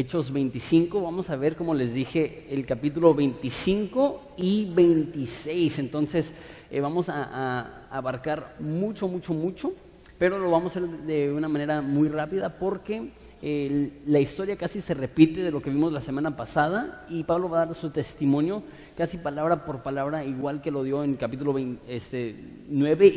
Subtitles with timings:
[0.00, 1.02] Hechos 25.
[1.02, 5.78] Vamos a ver, como les dije, el capítulo 25 y 26.
[5.78, 6.32] Entonces,
[6.70, 9.74] eh, vamos a, a abarcar mucho, mucho, mucho,
[10.20, 13.08] pero lo vamos a hacer de una manera muy rápida porque
[13.40, 17.62] la historia casi se repite de lo que vimos la semana pasada y Pablo va
[17.62, 18.62] a dar su testimonio
[18.98, 22.36] casi palabra por palabra, igual que lo dio en capítulo 9 este,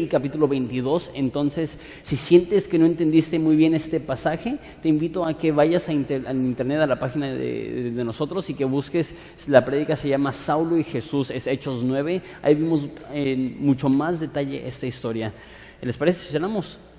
[0.02, 1.12] y capítulo 22.
[1.14, 5.90] Entonces, si sientes que no entendiste muy bien este pasaje, te invito a que vayas
[5.90, 9.14] a internet, a la página de, nosotros y que busques,
[9.48, 12.22] la prédica se llama Saulo y Jesús, es Hechos 9.
[12.42, 15.34] Ahí vimos en mucho más detalle esta historia.
[15.82, 16.93] ¿Les parece si?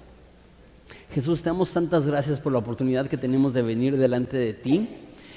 [1.14, 4.88] Jesús, te damos tantas gracias por la oportunidad que tenemos de venir delante de ti.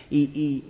[0.09, 0.63] Y,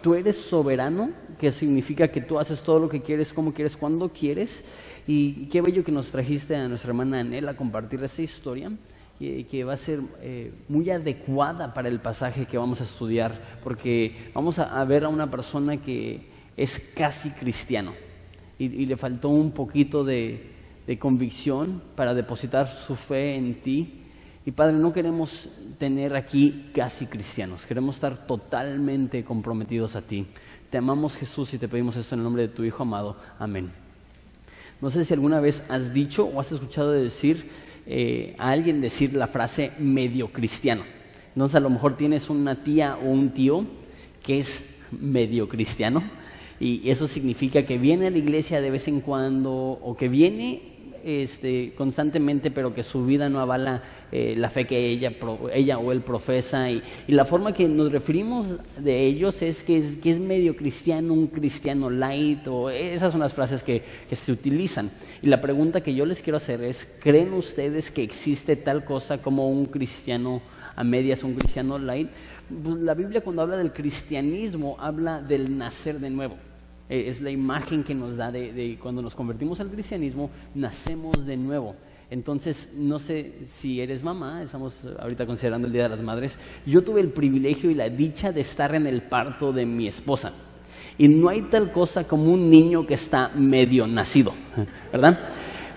[0.00, 4.10] tú eres soberano, que significa que tú haces todo lo que quieres, como quieres, cuando
[4.10, 4.62] quieres.
[5.08, 8.70] Y qué bello que nos trajiste a nuestra hermana Anel a compartir esta historia,
[9.18, 14.30] que va a ser eh, muy adecuada para el pasaje que vamos a estudiar, porque
[14.34, 17.92] vamos a, ver a una persona que es casi cristiano
[18.56, 20.48] y, le faltó un poquito de
[21.00, 24.03] convicción para depositar su fe en ti
[24.46, 30.26] y Padre, no queremos tener aquí casi cristianos, queremos estar totalmente comprometidos a ti.
[30.68, 33.16] Te amamos Jesús y te pedimos esto en el nombre de tu Hijo amado.
[33.38, 33.70] Amén.
[34.80, 37.48] No sé si alguna vez has dicho o has escuchado decir
[37.86, 40.82] eh, a alguien decir la frase medio cristiano.
[41.34, 43.64] Entonces a lo mejor tienes una tía o un tío
[44.22, 46.02] que es medio cristiano
[46.60, 50.73] y eso significa que viene a la iglesia de vez en cuando o que viene
[51.04, 55.12] este, constantemente, pero que su vida no avala eh, la fe que ella,
[55.52, 56.70] ella o él profesa.
[56.70, 58.46] Y, la forma que nos referimos
[58.78, 63.20] de ellos es que, es que es medio cristiano, un cristiano light, o esas son
[63.20, 64.90] las frases que, que se utilizan.
[65.22, 69.18] Y la pregunta que yo les quiero hacer es, ¿creen ustedes que existe tal cosa
[69.18, 70.42] como un cristiano
[70.76, 72.08] a medias, un cristiano light?
[72.62, 76.36] Pues la Biblia cuando habla del cristianismo habla del nacer de nuevo.
[76.88, 81.36] Eh, es la imagen que nos da de, cuando nos convertimos al cristianismo, nacemos de
[81.36, 81.74] nuevo.
[82.10, 86.82] Entonces, no sé si eres mamá, estamos ahorita considerando el Día de las Madres, yo
[86.84, 90.32] tuve el privilegio y la dicha de estar en el parto de mi esposa.
[90.98, 94.32] Y no hay tal cosa como un niño que está medio nacido,
[94.92, 95.18] ¿verdad?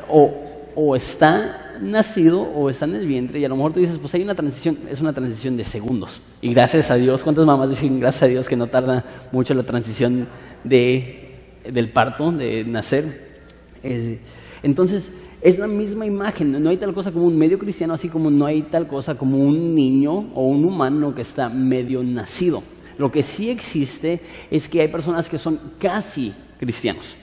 [0.10, 0.32] O,
[0.76, 4.14] o está nacido o está en el vientre y a lo mejor tú dices, pues
[4.14, 6.22] hay una transición, es una transición de segundos.
[6.42, 9.64] Y gracias a Dios, ¿cuántas mamás dicen gracias a Dios que no tarda mucho la
[9.64, 10.28] transición
[10.64, 11.28] de,
[11.72, 13.28] del parto, de nacer.
[14.64, 15.12] entonces,
[15.42, 18.46] es la misma imagen, no hay tal cosa como un medio cristiano, así como no
[18.46, 22.64] hay tal cosa como un niño o un humano que está medio nacido.
[22.98, 27.16] Lo que sí existe es que hay personas que son casi cristianos,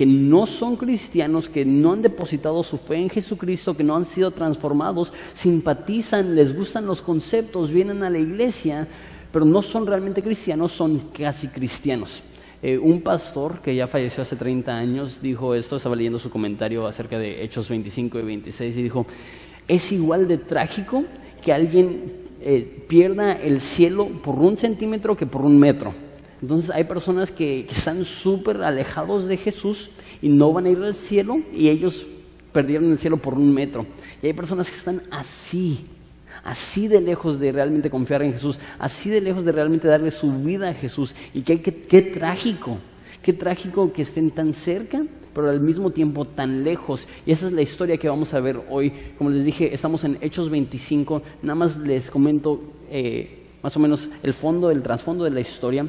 [0.00, 4.06] que no son cristianos, que no han depositado su fe en Jesucristo, que no han
[4.06, 8.88] sido transformados, simpatizan, les gustan los conceptos, vienen a la iglesia,
[9.30, 12.22] pero no son realmente cristianos, son casi cristianos.
[12.62, 16.86] Eh, un pastor que ya falleció hace 30 años dijo esto, estaba leyendo su comentario
[16.86, 19.04] acerca de Hechos 25 y 26 y dijo,
[19.68, 21.04] es igual de trágico
[21.42, 25.92] que alguien eh, pierda el cielo por un centímetro que por un metro.
[26.42, 29.90] Entonces hay personas que, están súper alejados de Jesús
[30.22, 32.06] y no van a ir al cielo y ellos
[32.52, 33.86] perdieron el cielo por un metro.
[34.22, 35.84] Y hay personas que están así,
[36.42, 40.30] así de lejos de realmente confiar en Jesús, así de lejos de realmente darle su
[40.30, 41.14] vida a Jesús.
[41.34, 42.78] Y qué, qué, trágico,
[43.22, 45.02] qué trágico que estén tan cerca,
[45.34, 47.06] pero al mismo tiempo tan lejos.
[47.26, 48.92] Y esa es la historia que vamos a ver hoy.
[49.18, 54.08] Como les dije, estamos en Hechos 25, nada más les comento eh, más o menos
[54.22, 55.86] el fondo, el trasfondo de la historia.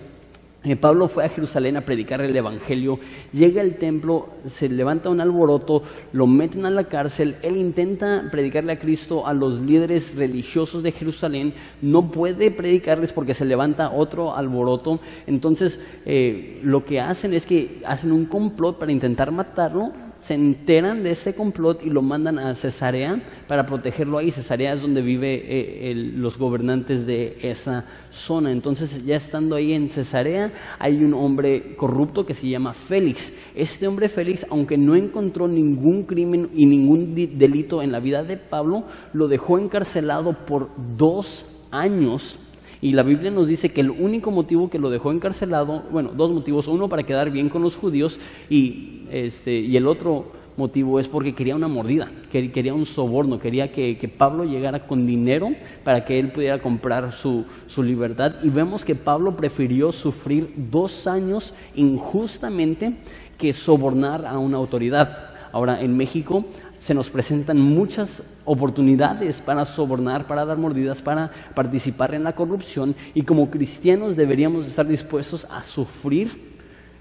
[0.64, 3.00] Eh, Pablo fue a Jerusalén a predicar el Evangelio,
[3.34, 5.82] llega al templo, se levanta un alboroto,
[6.14, 10.92] lo meten a la cárcel, él intenta predicarle a Cristo a los líderes religiosos de
[10.92, 17.48] Jerusalén, no puede predicarles porque se levanta otro alboroto, entonces eh, lo que hacen es
[17.48, 22.38] que hacen un complot para intentar matarlo, se enteran de ese complot y lo mandan
[22.38, 24.30] a Cesarea para protegerlo ahí.
[24.32, 28.51] Cesarea es donde viven eh, los gobernantes de esa zona.
[28.51, 33.34] Entonces, ya estando ahí en Cesarea, hay un hombre corrupto que se llama Félix.
[33.56, 38.38] Este hombre Félix, aunque no encontró ningún crimen y ningún delito en la vida de
[38.38, 42.38] Pablo, lo dejó encarcelado por dos años
[42.81, 46.31] y la Biblia nos dice que el único motivo que lo dejó encarcelado, bueno, dos
[46.31, 48.19] motivos, uno para quedar bien con los judíos
[48.50, 53.72] y, este, y el otro motivo es porque quería una mordida, quería un soborno, quería
[53.72, 55.50] que, que, Pablo llegara con dinero
[55.83, 58.36] para que él pudiera comprar su, su libertad.
[58.44, 62.94] Y vemos que Pablo prefirió sufrir dos años injustamente
[63.38, 65.31] que sobornar a una autoridad.
[65.51, 66.45] Ahora, en México
[66.80, 72.95] se nos presentan muchas oportunidades para sobornar, para dar mordidas, para participar en la corrupción
[73.13, 76.31] y como cristianos deberíamos estar dispuestos a sufrir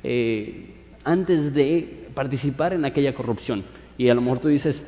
[0.03, 0.75] eh,
[1.05, 3.65] antes de participar en aquella corrupción.
[3.97, 4.83] Y a lo mejor tú dices,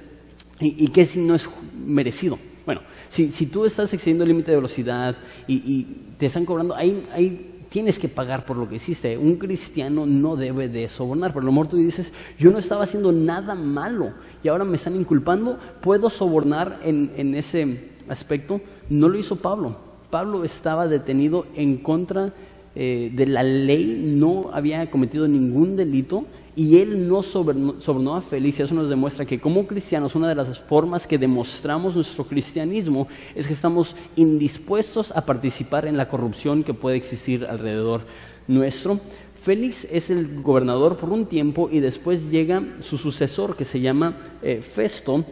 [0.58, 1.48] ¿y, qué si no es
[1.86, 2.38] merecido?
[2.64, 5.16] Bueno, si, tú estás excediendo el límite de velocidad
[5.46, 5.86] y,
[6.18, 9.16] te están cobrando, ahí, ahí tienes que pagar por lo que hiciste.
[9.16, 11.32] Un cristiano no debe de sobornar.
[11.34, 14.12] A lo mejor tú dices, yo no estaba haciendo nada malo
[14.44, 15.58] y ahora me están inculpando.
[15.80, 18.60] ¿Puedo sobornar en, ese aspecto?
[18.90, 19.76] No lo hizo Pablo.
[20.10, 22.34] Pablo estaba detenido en contra
[22.74, 28.22] eh, de la ley, no había cometido ningún delito y él no sobornó, a.
[28.36, 33.08] Y eso nos demuestra que como cristianos una de las formas que demostramos nuestro cristianismo
[33.34, 38.02] es que estamos indispuestos a participar en la corrupción que puede existir alrededor
[38.48, 39.00] nuestro.
[39.42, 44.16] Félix es el gobernador por un tiempo y después llega su sucesor que se llama
[44.42, 45.24] eh, Festo.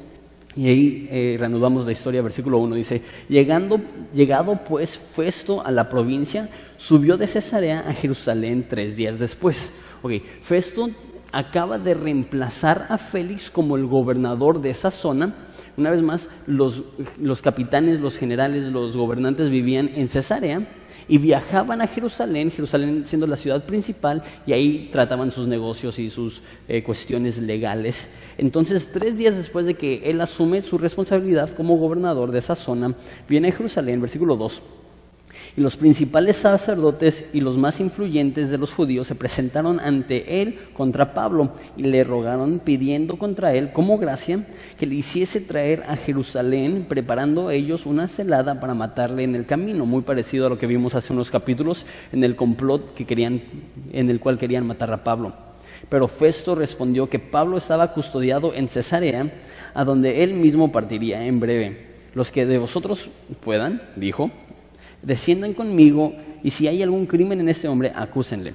[0.57, 3.81] Y ahí eh, reanudamos la historia, versículo 1 dice, Llegando,
[4.13, 9.71] llegado pues Festo a la provincia, subió de Cesarea a Jerusalén tres días después.
[10.03, 10.91] Ok, Festo
[11.33, 15.35] acaba de reemplazar a Félix como el gobernador de esa zona.
[15.77, 16.83] Una vez más, los,
[17.43, 20.63] capitanes, los generales, los gobernantes vivían en Cesarea
[21.09, 26.09] y viajaban a Jerusalén, Jerusalén siendo la ciudad principal, y ahí trataban sus negocios y
[26.09, 28.09] sus eh, cuestiones legales.
[28.39, 32.95] Entonces, tres días después de que él asume su responsabilidad como gobernador de esa zona,
[33.29, 34.63] viene a Jerusalén, versículo 2
[35.57, 40.59] y los principales sacerdotes y los más influyentes de los judíos se presentaron ante él
[40.75, 44.47] contra Pablo y le rogaron pidiendo contra él como gracia
[44.79, 49.87] que le hiciese traer a Jerusalén, preparando ellos una celada para matarle en el camino,
[49.87, 53.43] muy parecido a lo que vimos hace unos capítulos en el complot que querían,
[53.93, 55.35] en el cual querían matar a Pablo.
[55.89, 59.33] Pero Festo respondió que Pablo estaba custodiado en Cesarea,
[59.75, 61.91] a donde él mismo partiría en breve.
[62.15, 63.09] Los que de vosotros
[63.43, 64.31] puedan, dijo,
[65.03, 68.55] desciendan conmigo y si hay algún crimen en este hombre, acúsenle.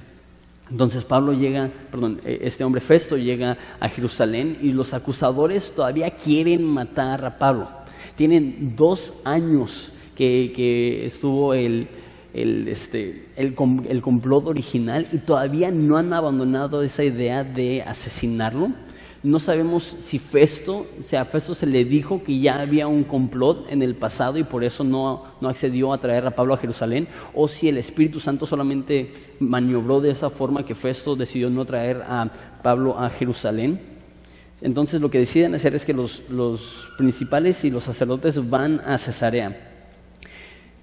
[0.70, 6.10] Entonces Pablo llega, perdón, e, este hombre Festo llega a Jerusalén y los acusadores todavía
[6.10, 7.68] quieren matar a Pablo.
[8.16, 11.88] Tienen dos años que, estuvo el,
[12.32, 13.54] este, el,
[13.88, 18.72] el complot original y todavía no han abandonado esa idea de asesinarlo.
[19.26, 23.02] No sabemos si Festo, o sea, a Festo se le dijo que ya había un
[23.02, 26.58] complot en el pasado y por eso no, no accedió a traer a Pablo a
[26.58, 31.64] Jerusalén, o si el Espíritu Santo solamente maniobró de esa forma que Festo decidió no
[31.64, 32.30] traer a
[32.62, 33.80] Pablo a Jerusalén.
[34.60, 38.96] Entonces lo que deciden hacer es que los, los principales y los sacerdotes van a
[38.96, 39.72] Cesarea.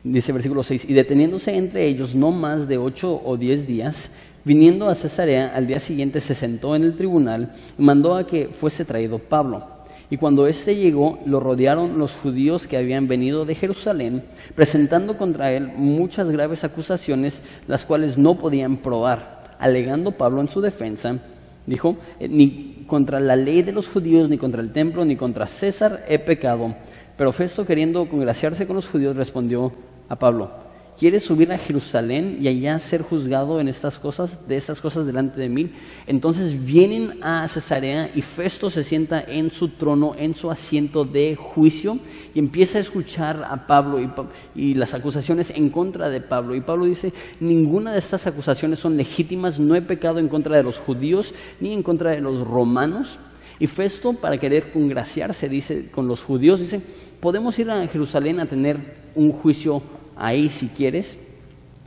[0.04, 4.12] Dice versículo 6, y deteniéndose entre ellos no más de ocho o diez días,
[4.46, 8.48] Viniendo a Cesarea, al día siguiente se sentó en el tribunal y mandó a que
[8.48, 9.68] fuese traído Pablo.
[10.10, 14.24] Y cuando éste llegó, lo rodearon los judíos que habían venido de Jerusalén,
[14.54, 19.56] presentando contra él muchas graves acusaciones, las cuales no podían probar.
[19.60, 21.20] Alegando Pablo en su defensa,
[21.66, 25.48] dijo, eh, ni contra la ley de los judíos, ni contra el templo, ni contra
[25.48, 26.76] César he pecado.
[27.16, 29.72] Pero Festo, queriendo congraciarse con los judíos, respondió
[30.10, 30.52] a Pablo,
[30.98, 35.40] ¿Quieres subir a Jerusalén y allá ser juzgado en estas cosas, de estas cosas delante
[35.40, 35.72] de mí?
[36.06, 41.36] Entonces vienen a Cesarea y Festo se sienta en su trono, en su asiento de
[41.36, 41.98] juicio
[42.36, 44.10] y empieza a escuchar a Pablo y,
[44.54, 46.56] y las acusaciones en contra de Pablo.
[46.56, 50.64] Y Pablo dice, ninguna de estas acusaciones son legítimas, no he pecado en contra de
[50.64, 53.18] los judíos ni en contra de los romanos.
[53.60, 56.82] Y Festo, para querer congraciarse, dice, con los judíos, dice,
[57.20, 58.78] podemos ir a Jerusalén a tener
[59.16, 59.82] un juicio
[60.16, 61.18] ahí si quieres.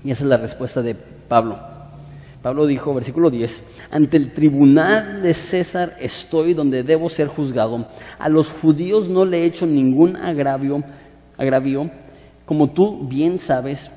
[0.04, 1.58] Y esa es la respuesta de Pablo.
[2.42, 7.88] Pablo dijo, versículo 10, ante el tribunal de César estoy donde debo ser juzgado.
[8.20, 10.84] A los judíos no le he hecho ningún agravio,
[11.36, 11.90] agravio,
[12.44, 13.90] como tú bien sabes,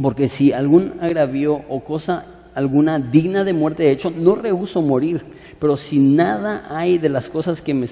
[0.00, 2.24] porque si algún agravio o cosa
[2.54, 5.22] alguna digna de muerte he hecho, no rehuso morir.
[5.60, 7.86] Pero si nada hay de las cosas que, me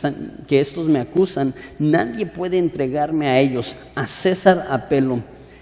[0.46, 3.76] que estos me acusan, nadie puede entregarme a ellos.
[3.94, 5.20] A César apelo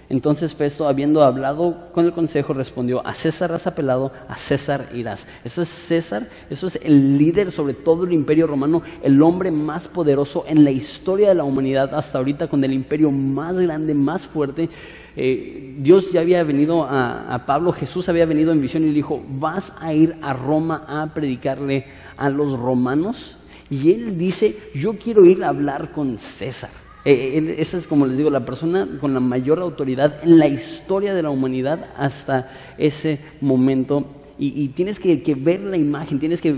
[0.09, 5.25] entonces Festo, habiendo hablado con el consejo, respondió, a César has apelado, a César irás.
[5.43, 9.87] Eso es César, eso es el líder sobre todo el imperio romano, el hombre más
[9.87, 14.27] poderoso en la historia de la humanidad hasta ahorita, con el imperio más grande, más
[14.27, 14.69] fuerte.
[15.15, 19.73] Eh, Dios ya había venido a, Pablo, Jesús había venido en visión y dijo, vas
[19.79, 21.85] a ir a Roma a predicarle
[22.17, 23.37] a los romanos.
[23.69, 26.84] Y él dice, yo quiero ir a hablar con César.
[27.05, 31.13] Eh, esa es, como les digo, la persona con la mayor autoridad en la historia
[31.13, 34.05] de la humanidad hasta ese momento.
[34.37, 36.51] y, tienes que, ver la imagen, tienes que,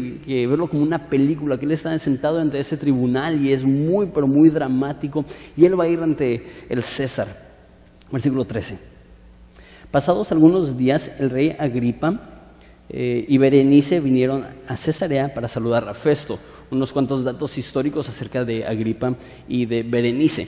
[0.47, 4.25] verlo como una película, que él está sentado ante ese tribunal y es muy, pero
[4.25, 5.23] muy dramático,
[5.55, 7.27] y él va a ir ante el César.
[8.11, 8.79] Versículo 13.
[9.91, 12.19] Pasados algunos días, el rey Agripa
[12.89, 16.39] eh, y Berenice vinieron a Cesarea para saludar a Festo.
[16.69, 19.15] Unos cuantos datos históricos acerca de Agripa
[19.47, 20.47] y de Berenice.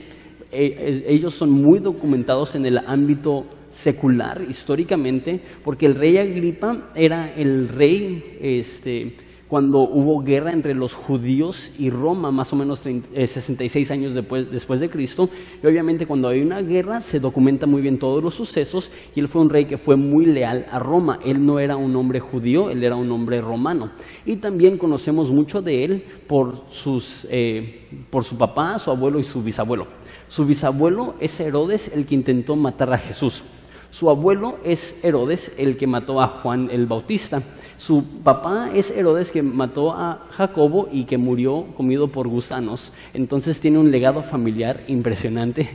[0.52, 7.32] Eh, ellos son muy documentados en el ámbito secular históricamente, porque el rey Agripa era
[7.34, 9.16] el rey este,
[9.50, 14.78] cuando hubo guerra entre los judíos y Roma, más o menos 66 eh, años después,
[14.78, 15.28] de Cristo.
[15.60, 19.26] Y obviamente cuando hay una guerra se documenta muy bien todos los sucesos y él
[19.26, 21.18] fue un rey que fue muy leal a Roma.
[21.24, 23.90] Él no era un hombre judío, él era un hombre romano.
[24.24, 29.24] Y también conocemos mucho de él por, sus, eh, por su papá, su abuelo y
[29.24, 29.88] su bisabuelo.
[30.28, 33.42] Su bisabuelo es Herodes, el que intentó matar a Jesús.
[33.90, 37.42] Su abuelo es Herodes, el que mató a Juan el Bautista.
[37.76, 42.92] Su papá es Herodes, que mató a Jacobo y que murió comido por gusanos.
[43.14, 45.68] Entonces tiene un legado familiar impresionante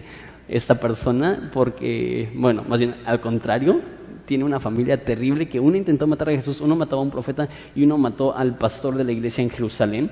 [0.48, 3.82] esta persona, porque, bueno, más bien al contrario,
[4.26, 7.50] tiene una familia terrible que uno intentó matar a Jesús, uno mató a un profeta
[7.76, 10.10] y uno mató al pastor de la iglesia en Jerusalén.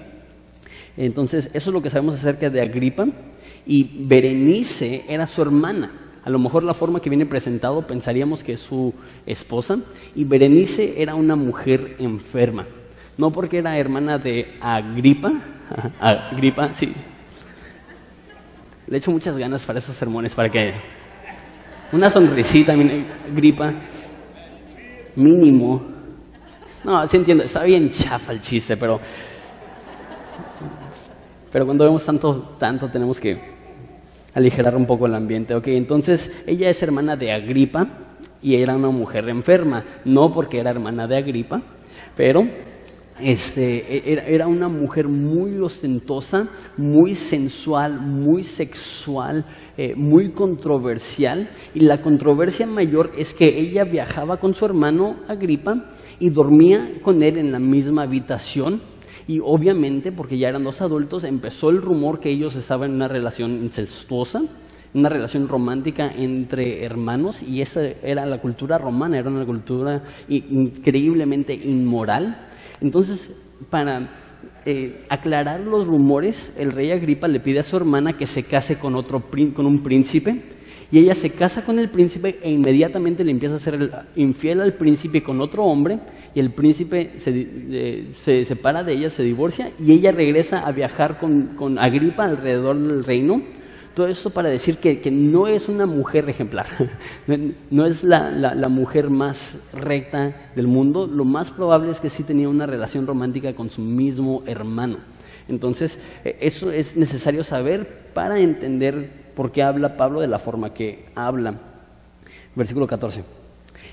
[0.97, 3.07] Entonces, eso es lo que sabemos acerca de Agripa.
[3.65, 5.91] Y Berenice era su hermana.
[6.25, 8.93] A lo mejor la forma que viene presentado pensaríamos que es su
[9.25, 9.77] esposa.
[10.15, 12.65] Y Berenice era una mujer enferma.
[13.17, 15.33] No porque era hermana de Agripa.
[15.99, 16.93] Agripa, sí.
[18.87, 20.73] Le echo muchas ganas para esos sermones, para que...
[21.91, 23.73] Una sonrisita, Agripa.
[25.15, 25.83] Mínimo.
[26.83, 28.99] No, sí entiendo, está bien chafa el chiste, pero...
[31.51, 33.52] Pero cuando vemos tanto, tanto tenemos que
[34.33, 35.55] aligerar un poco el ambiente.
[35.55, 37.87] Ok, entonces ella es hermana de Agripa
[38.41, 41.61] y era una mujer enferma, no porque era hermana de Agripa,
[42.15, 42.45] pero
[43.19, 49.45] este, e, era, una mujer muy ostentosa, muy sensual, muy sexual,
[49.77, 51.47] eh, muy controversial.
[51.73, 57.21] Y la controversia mayor es que ella viajaba con su hermano Agripa y dormía con
[57.23, 58.81] él en la misma habitación
[59.27, 63.07] y obviamente, porque ya eran dos adultos, empezó el rumor que ellos estaban en una
[63.07, 64.43] relación incestuosa,
[64.93, 71.53] una relación romántica entre hermanos, y esa era la cultura romana, era una cultura increíblemente
[71.53, 72.47] inmoral.
[72.81, 73.31] Entonces,
[73.69, 74.09] para
[74.65, 78.77] eh, aclarar los rumores, el rey Agripa le pide a su hermana que se case
[78.77, 80.53] con, otro, con un príncipe,
[80.91, 84.73] y ella se casa con el príncipe e inmediatamente le empieza a ser infiel al
[84.73, 85.99] príncipe con otro hombre
[86.35, 91.19] y el príncipe se, se, separa de ella, se divorcia y ella regresa a viajar
[91.19, 93.41] con, Agripa alrededor del reino.
[93.93, 96.65] Todo esto para decir que, no es una mujer ejemplar,
[97.69, 102.23] no es la, la, mujer más recta del mundo, lo más probable es que sí
[102.23, 104.97] tenía una relación romántica con su mismo hermano.
[105.47, 110.73] Entonces, e, eso es necesario saber para entender por qué habla Pablo de la forma
[110.73, 111.59] que habla.
[112.55, 113.23] Versículo 14.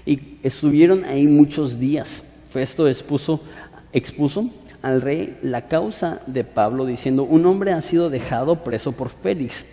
[0.06, 2.24] Y estuvieron ahí muchos días.
[2.50, 4.50] Festo expuso,
[4.82, 9.64] al rey la causa de Pablo diciendo, un hombre ha sido dejado preso por Félix,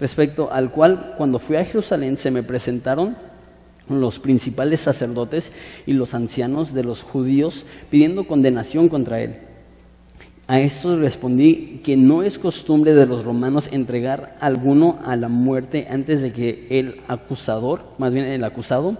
[0.00, 3.16] respecto al cual cuando fui a Jerusalén se me presentaron
[3.88, 5.52] los principales sacerdotes
[5.86, 9.36] y los ancianos de los judíos pidiendo condenación contra él.
[10.46, 15.28] A esto respondí que no es costumbre de los romanos entregar a alguno a la
[15.28, 18.98] muerte antes de que el acusador, más bien el acusado,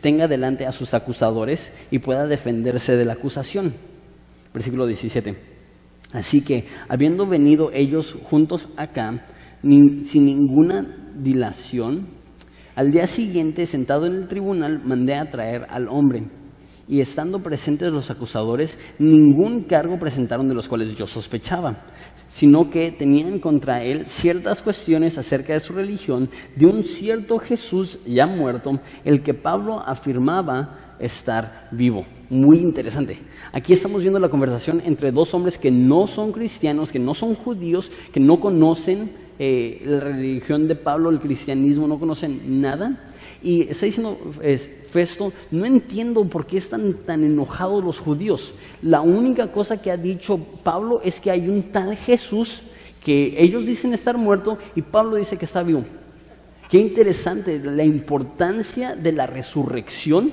[0.00, 3.74] tenga delante a sus acusadores y pueda defenderse de la acusación.
[4.52, 5.36] Versículo 17.
[6.12, 9.24] Así que, habiendo venido ellos juntos acá,
[9.62, 12.08] sin ninguna dilación,
[12.74, 16.24] al día siguiente, sentado en el tribunal, mandé a traer al hombre.
[16.88, 21.84] Y estando presentes los acusadores, ningún cargo presentaron de los cuales yo sospechaba,
[22.30, 27.98] sino que tenían contra él ciertas cuestiones acerca de su religión, de un cierto Jesús
[28.06, 32.06] ya muerto, el que Pablo afirmaba estar vivo.
[32.30, 33.18] Muy interesante.
[33.52, 37.34] Aquí estamos viendo la conversación entre dos hombres que no son cristianos, que no son
[37.34, 43.09] judíos, que no conocen eh, la religión de Pablo, el cristianismo, no conocen nada.
[43.42, 44.18] Y está diciendo
[44.86, 48.52] Festo, no entiendo por qué están tan enojados los judíos.
[48.82, 52.62] La única cosa que ha dicho Pablo es que hay un tal Jesús
[53.02, 55.84] que ellos dicen estar muerto y Pablo dice que está vivo.
[56.68, 60.32] Qué interesante la importancia de la resurrección,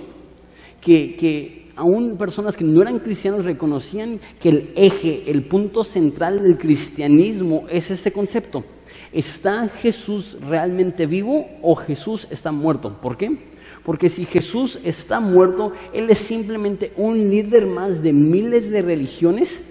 [0.81, 6.41] que, que aún personas que no eran cristianos reconocían que el eje, el punto central
[6.43, 8.63] del cristianismo es este concepto.
[9.11, 12.99] ¿Está Jesús realmente vivo o Jesús está muerto?
[13.01, 13.37] ¿Por qué?
[13.83, 19.61] Porque si Jesús está muerto, Él es simplemente un líder más de miles de religiones.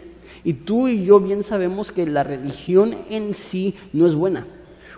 [0.43, 4.47] Y tú y yo bien sabemos que la religión en sí no es buena.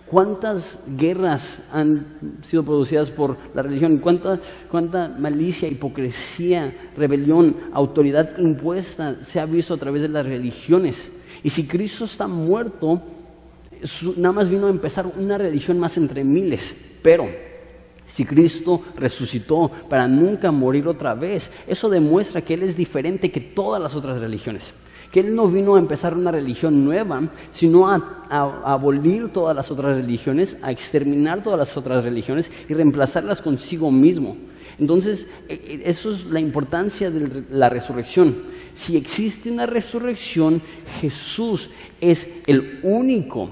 [0.07, 2.07] ¿Cuántas guerras han
[2.43, 3.99] sido producidas por la religión?
[3.99, 11.11] ¿Cuánta, ¿Cuánta, malicia, hipocresía, rebelión, autoridad impuesta se ha visto a través de las religiones?
[11.43, 13.03] Y si Cristo está muerto,
[14.17, 16.77] nada más vino a empezar una religión más entre miles.
[17.03, 17.29] Pero
[18.07, 23.41] si Cristo resucitó para nunca morir otra vez, eso demuestra que Él es diferente que
[23.41, 24.73] todas las otras religiones
[25.11, 27.97] que Él no vino a empezar una religión nueva, sino a,
[28.65, 34.37] abolir todas las otras religiones, a exterminar todas las otras religiones y reemplazarlas consigo mismo.
[34.79, 38.37] Entonces, e, e, eso es la importancia de la resurrección.
[38.75, 40.61] Si existe una resurrección,
[41.01, 41.71] Jesús
[42.01, 43.51] es el único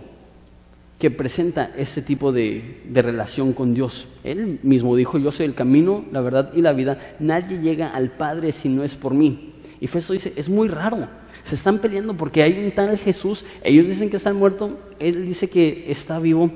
[0.99, 4.09] que presenta este tipo de, relación con Dios.
[4.25, 6.99] Él mismo dijo, yo soy el camino, la verdad y la vida.
[7.19, 9.53] Nadie llega al Padre si no es por mí.
[9.81, 11.07] Y Festo dice, es muy raro.
[11.45, 15.49] Se están peleando porque hay un tal Jesús, ellos dicen que está muerto, él dice
[15.49, 16.51] que está vivo.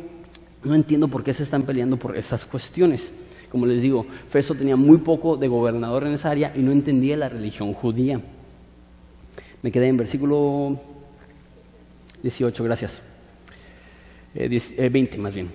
[0.65, 3.13] No entiendo por qué se están peleando por estas cuestiones.
[3.51, 7.17] Como les digo, Festo tenía muy poco de gobernador en esa área y no entendía
[7.17, 8.21] la religión judía.
[9.63, 10.79] Me quedé en versículo
[12.23, 13.10] 18, gracias.
[14.35, 15.49] 20 eh, eh, más bien.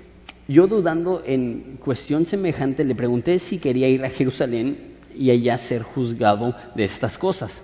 [0.48, 4.78] Yo dudando en cuestión semejante le pregunté si quería ir a Jerusalén
[5.18, 7.62] y allá ser juzgado de estas cosas.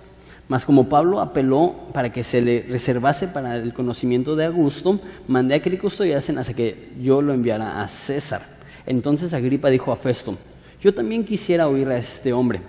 [0.48, 5.54] Mas como Pablo apeló para que se le reservase para el conocimiento de Augusto, mandé
[5.54, 8.42] a que le custodiasen hasta que yo lo enviara a César.
[8.84, 10.36] Entonces Agripa dijo a Festo,
[10.82, 12.60] yo también quisiera oír a este hombre.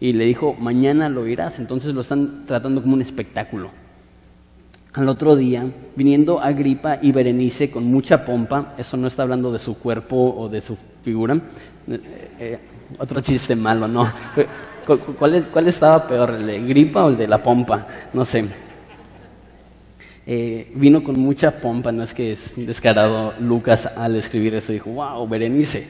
[0.00, 1.58] Y le dijo, mañana lo oirás.
[1.58, 3.70] Entonces lo están tratando como un espectáculo.
[4.94, 9.58] Al otro día, viniendo Agripa y Berenice con mucha pompa, eso no está hablando de
[9.58, 11.34] su cuerpo o de su figura,
[11.88, 12.00] eh,
[12.38, 12.58] eh,
[12.96, 14.08] otro chiste malo, ¿no?
[15.18, 17.88] ¿Cuál, estaba peor, el de gripa o el de la pompa?
[18.12, 18.44] No sé.
[20.26, 24.90] Eh, vino con mucha pompa, no es que es descarado Lucas al escribir eso, dijo,
[24.90, 25.88] wow, Berenice.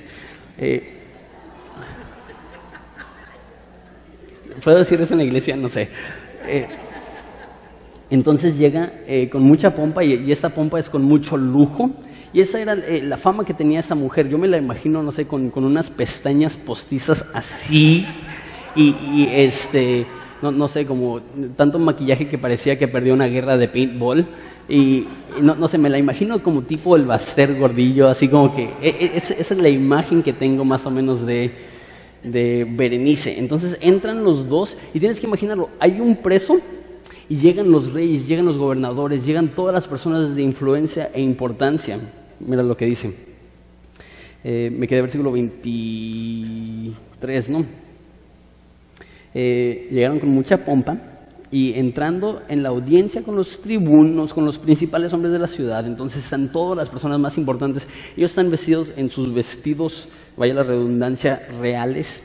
[4.62, 5.56] ¿Puedo decir eso en la iglesia?
[5.56, 5.90] No sé.
[8.15, 8.93] Eh, entonces llega
[9.31, 11.91] con mucha pompa y, esta pompa es con mucho lujo.
[12.33, 14.29] Y esa era la fama que tenía esa mujer.
[14.29, 18.07] Yo me la imagino, no sé, con, unas pestañas postizas así,
[18.75, 20.05] y, este,
[20.43, 21.21] no, sé, como
[21.57, 24.27] tanto maquillaje que parecía que perdió una guerra de paintball.
[24.69, 25.07] Y,
[25.41, 28.89] no, no sé, me la imagino como tipo el Baster gordillo, así como que e,
[28.89, 31.53] e, esa es la imagen que tengo más o menos de,
[32.25, 33.39] de Berenice.
[33.39, 36.57] Entonces entran los dos y tienes que imaginarlo, hay un preso
[37.28, 41.99] y llegan los reyes, llegan los gobernadores, llegan todas las personas de influencia e importancia.
[42.41, 43.15] Mira lo que dice.
[44.43, 47.65] Eh, me quedé versículo 23, ¿no?
[49.32, 50.99] Eh, llegaron con mucha pompa
[51.50, 55.87] y entrando en la audiencia con los tribunos, con los principales hombres de la ciudad,
[55.87, 60.63] entonces están todas las personas más importantes, ellos están vestidos en sus vestidos, vaya la
[60.63, 62.23] redundancia, reales.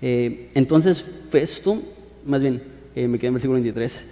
[0.00, 1.80] Eh, entonces Festo,
[2.26, 4.04] más bien, eh, me quedé en versículo 23,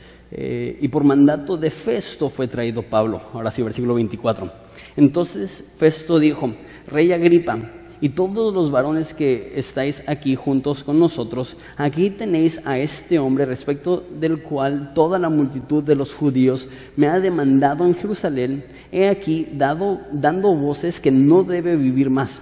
[0.80, 4.48] y por mandato de Festo fue traído Pablo, ahora sí, versículo 24.
[4.96, 6.54] Entonces Festo dijo,
[6.86, 7.58] Rey Agripa,
[8.00, 13.44] y todos los varones que estáis aquí juntos con nosotros, aquí tenéis a este hombre
[13.44, 19.08] respecto del cual toda la multitud de los judíos me ha demandado en Jerusalén, he
[19.08, 22.40] aquí dado, dando voces que no debe vivir más.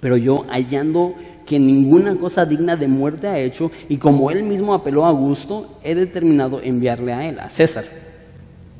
[0.00, 1.14] Pero yo hallando
[1.46, 5.78] que ninguna cosa digna de muerte ha hecho, y como él mismo apeló a gusto,
[5.82, 7.84] he determinado enviarle a él, a César.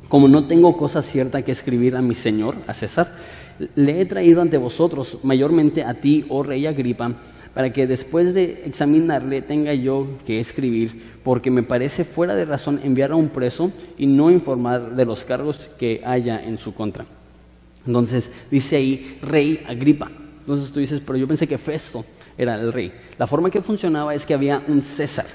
[0.09, 3.14] Como no tengo cosa cierta que escribir a mi Señor, a César,
[3.74, 7.12] le he traído ante vosotros, mayormente a ti, oh rey Agripa,
[7.55, 12.81] para que después de examinarle tenga yo que escribir, porque me parece fuera de razón
[12.85, 17.07] enviar a un preso y no informar de los cargos que haya en su contra.
[17.87, 20.11] Entonces dice ahí, rey Agripa.
[20.40, 22.05] Entonces tú dices, pero yo pensé que Festo
[22.38, 22.92] era el rey.
[23.18, 25.27] La forma que funcionaba es que había un César.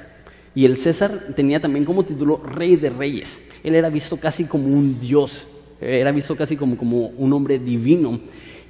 [0.53, 3.41] Y el César tenía también como título rey de reyes.
[3.63, 5.47] Él era visto casi como un dios
[5.81, 8.19] era visto casi como, como un hombre divino.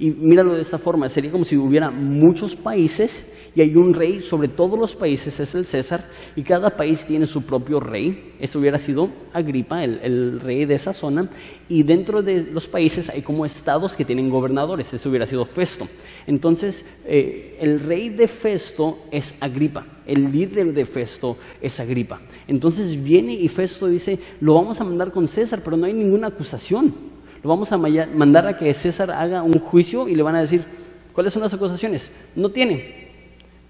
[0.02, 4.20] Y míralo de esta forma, sería como si hubiera muchos países y hay un rey
[4.20, 8.32] sobre todos los países, es el César, y cada país tiene su propio rey.
[8.40, 11.30] Esto hubiera sido Agripa, el, rey de esa zona,
[11.68, 15.86] y dentro de los países hay como estados que tienen gobernadores, eso hubiera sido Festo.
[16.26, 22.20] Entonces, eh, el rey de Festo es Agripa, el líder de Festo es Agripa.
[22.48, 26.26] Entonces viene y Festo dice, lo vamos a mandar con César, pero no hay ninguna
[26.26, 27.11] acusación.
[27.42, 30.64] Lo vamos a mandar a que César haga un juicio y le van a decir,
[31.12, 32.08] ¿Cuáles son las acusaciones?
[32.34, 33.08] No tiene.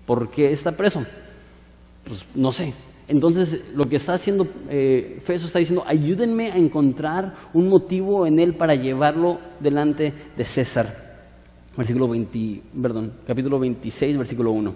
[0.06, 1.04] ¿Por qué está preso?
[2.04, 2.72] Pues no sé.
[3.08, 8.38] Entonces, lo que está haciendo eh, Feso está diciendo, ayúdenme a encontrar un motivo en
[8.38, 11.12] él para llevarlo delante de César.
[11.76, 14.74] Versículo 20, perdón, capítulo 26, versículo 1.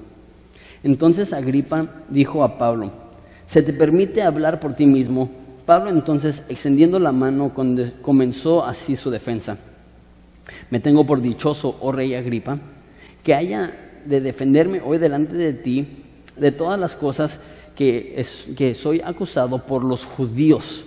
[0.82, 2.90] Entonces Agripa dijo a Pablo,
[3.46, 5.30] ¿se te permite hablar por ti mismo?
[5.66, 7.52] Pablo entonces, extendiendo la mano,
[8.00, 9.58] comenzó así su defensa.
[10.70, 12.58] Me tengo por dichoso, oh rey Agripa,
[13.24, 13.72] que haya
[14.04, 15.86] de defenderme hoy delante de ti
[16.36, 17.40] de todas las cosas
[17.74, 18.24] que,
[18.78, 20.84] soy acusado por los judíos,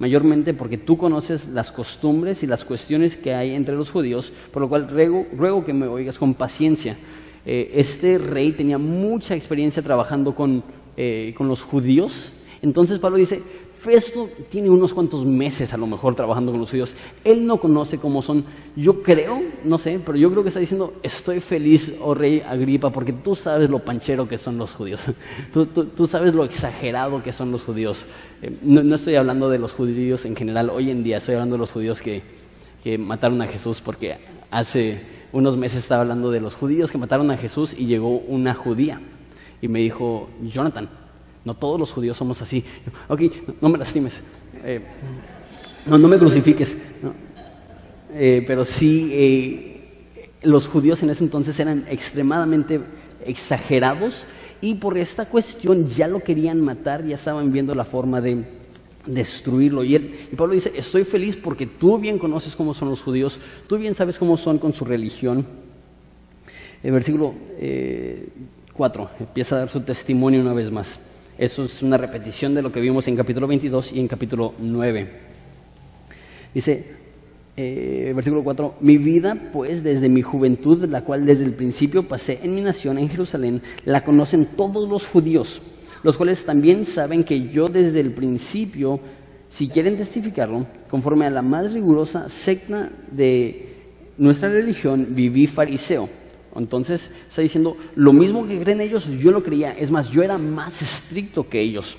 [0.00, 4.62] mayormente porque tú conoces las costumbres y las cuestiones que hay entre los judíos, por
[4.62, 6.96] lo cual ruego, que me oigas con paciencia.
[7.44, 10.64] Eh, este rey tenía mucha experiencia trabajando con,
[10.96, 13.42] eh, con los judíos, entonces Pablo dice,
[13.78, 16.94] Festo tiene unos cuantos meses a lo mejor trabajando con los judíos.
[17.22, 18.44] Él no conoce cómo son.
[18.74, 22.90] Yo creo, no sé, pero yo creo que está diciendo, estoy feliz, oh rey Agripa,
[22.90, 25.10] porque tú sabes lo panchero que son los judíos.
[25.52, 28.04] Tú, sabes lo exagerado que son los judíos.
[28.42, 31.60] Eh, no, estoy hablando de los judíos en general hoy en día, estoy hablando de
[31.60, 32.22] los judíos que,
[32.82, 34.18] que mataron a Jesús, porque
[34.50, 35.00] hace
[35.32, 39.00] unos meses estaba hablando de los judíos que mataron a Jesús y llegó una judía
[39.60, 40.88] y me dijo, Jonathan,
[41.46, 42.64] no todos los judíos somos así.
[43.08, 43.22] Ok,
[43.60, 44.20] no me lastimes.
[44.64, 44.80] Eh,
[45.86, 46.76] no, no me crucifiques.
[48.12, 52.80] Eh, pero sí, eh, los judíos en ese entonces eran extremadamente
[53.24, 54.24] exagerados
[54.60, 58.44] y por esta cuestión ya lo querían matar, ya estaban viendo la forma de
[59.06, 59.84] destruirlo.
[59.84, 59.98] Y,
[60.36, 64.18] Pablo dice, estoy feliz porque tú bien conoces cómo son los judíos, tú bien sabes
[64.18, 65.46] cómo son con su religión.
[66.82, 67.34] El versículo
[68.72, 70.98] 4 empieza a dar su testimonio una vez más.
[71.38, 75.06] Eso es una repetición de lo que vimos en capítulo 22 y en capítulo 9.
[76.54, 76.84] Dice,
[77.58, 82.40] eh, versículo 4, mi vida pues desde mi juventud, la cual desde el principio pasé
[82.42, 85.60] en mi nación, en Jerusalén, la conocen todos los judíos,
[86.02, 88.98] los cuales también saben que yo desde el principio,
[89.50, 93.74] si quieren testificarlo, conforme a la más rigurosa secta de
[94.16, 96.08] nuestra religión, viví fariseo
[96.58, 99.72] entonces está diciendo, lo mismo que creen ellos, yo lo creía.
[99.72, 101.96] Es más, yo era más estricto que ellos.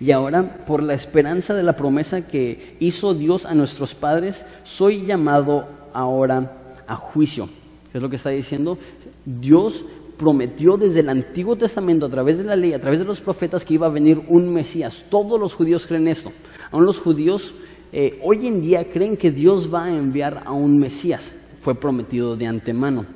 [0.00, 5.04] Y ahora, por la esperanza de la promesa que hizo Dios a nuestros padres, soy
[5.04, 7.48] llamado ahora a juicio.
[7.92, 8.78] es lo que está diciendo?
[9.24, 9.84] Dios
[10.16, 13.64] prometió desde el Antiguo Testamento, a través de la ley, a través de los profetas,
[13.64, 15.04] que iba a venir un Mesías.
[15.10, 16.32] Todos los judíos creen esto.
[16.70, 17.54] Aún los judíos
[17.92, 21.34] eh, hoy en día creen que Dios va a enviar a un Mesías.
[21.60, 23.06] Fue prometido de antemano.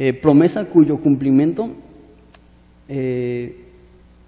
[0.00, 1.70] Eh, promesa cuyo cumplimiento
[2.86, 3.64] eh,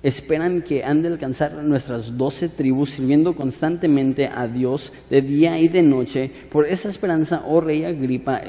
[0.03, 5.69] esperan que han de alcanzar nuestras doce tribus sirviendo constantemente a Dios de día y
[5.69, 6.29] de noche.
[6.51, 8.41] Por esa esperanza, oh rey Agripa,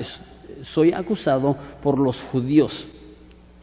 [0.63, 2.87] soy acusado por los judíos.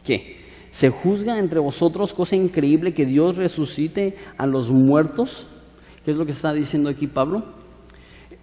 [0.05, 0.37] ¿Qué?
[0.71, 5.47] ¿Se juzga entre vosotros cosa increíble que Dios resucite a los muertos?
[6.05, 7.43] ¿Qué es lo que está diciendo aquí Pablo?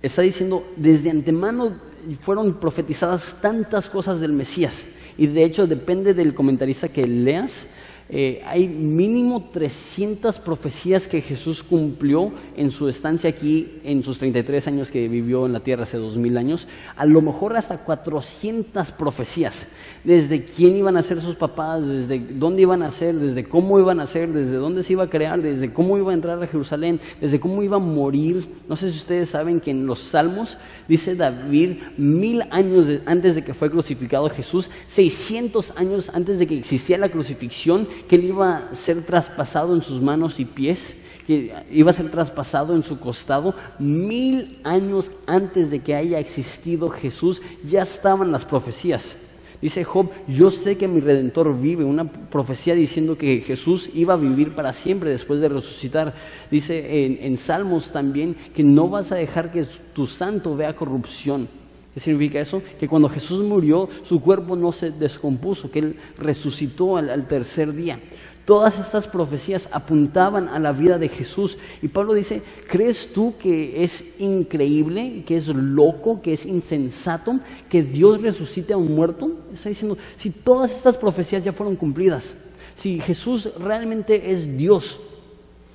[0.02, 1.74] Está diciendo, desde antemano
[2.20, 4.86] fueron profetizadas tantas cosas del Mesías
[5.18, 7.66] y de hecho depende del comentarista que leas,
[8.08, 14.68] eh, hay mínimo 300 profecías que Jesús cumplió en su estancia aquí, en sus 33
[14.68, 19.66] años que vivió en la tierra hace 2000 años, a lo mejor hasta 400 profecías,
[20.04, 23.98] desde quién iban a ser sus papás, desde dónde iban a ser, desde cómo iban
[23.98, 27.00] a ser, desde dónde se iba a crear, desde cómo iba a entrar a Jerusalén,
[27.20, 28.46] desde cómo iba a morir.
[28.68, 33.42] No sé si ustedes saben que en los Salmos dice David mil años antes de
[33.42, 38.56] que fue crucificado Jesús, 600 años antes de que existía la crucifixión, que él iba
[38.56, 40.94] a ser traspasado en sus manos y pies,
[41.26, 43.54] que iba a ser traspasado en su costado.
[43.78, 49.16] Mil años antes de que haya existido Jesús, ya estaban las profecías.
[49.60, 54.18] Dice Job, yo sé que mi redentor vive, una profecía diciendo que Jesús iba a
[54.18, 56.14] vivir para siempre después de resucitar.
[56.50, 61.48] Dice en, en Salmos también que no vas a dejar que tu santo vea corrupción.
[61.96, 62.62] ¿Qué significa eso?
[62.78, 67.98] Que cuando Jesús murió, su cuerpo no se descompuso, que Él resucitó al, tercer día.
[68.44, 71.56] Todas estas profecías apuntaban a la vida de Jesús.
[71.80, 77.82] Y Pablo dice, ¿crees tú que es increíble, que es loco, que es insensato que
[77.82, 79.32] Dios resucite a un muerto?
[79.54, 82.34] Está diciendo, si todas estas profecías ya fueron cumplidas,
[82.74, 85.00] si Jesús realmente es Dios,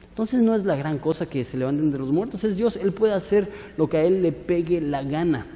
[0.10, 2.91] entonces no es la gran cosa que se levanten de los muertos, es Dios, Él
[2.91, 5.47] puede hacer lo que a Él le pegue la gana.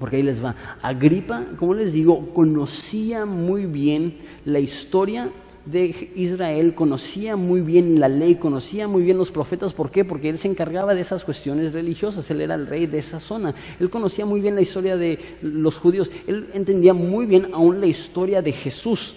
[0.00, 0.56] Porque ahí les va.
[0.82, 5.30] Agripa, como les digo, conocía muy bien la historia
[5.64, 9.72] de Israel conocía muy bien la ley, conocía muy bien los profetas.
[9.72, 10.04] ¿Por qué?
[10.04, 13.54] Porque él se encargaba de esas cuestiones religiosas, él era el rey de esa zona.
[13.78, 17.86] Él conocía muy bien la historia de los judíos, él entendía muy bien aún la
[17.86, 19.14] historia de Jesús.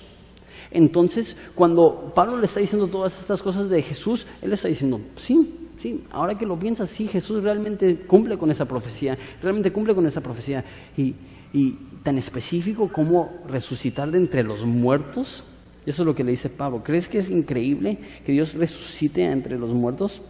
[0.69, 5.00] Entonces, cuando Pablo le está diciendo todas estas cosas de Jesús, él le está diciendo,
[5.15, 5.62] sí,
[6.12, 10.22] ahora que lo piensas, sí, Jesús realmente cumple con esa profecía, realmente cumple con esa
[10.22, 10.63] profecía.
[10.98, 11.15] Y,
[11.54, 15.43] y tan específico como resucitar de entre los muertos,
[15.86, 16.84] eso es lo que le dice Pablo.
[16.84, 20.22] ¿Crees que es increíble que Dios resucite entre los muertos?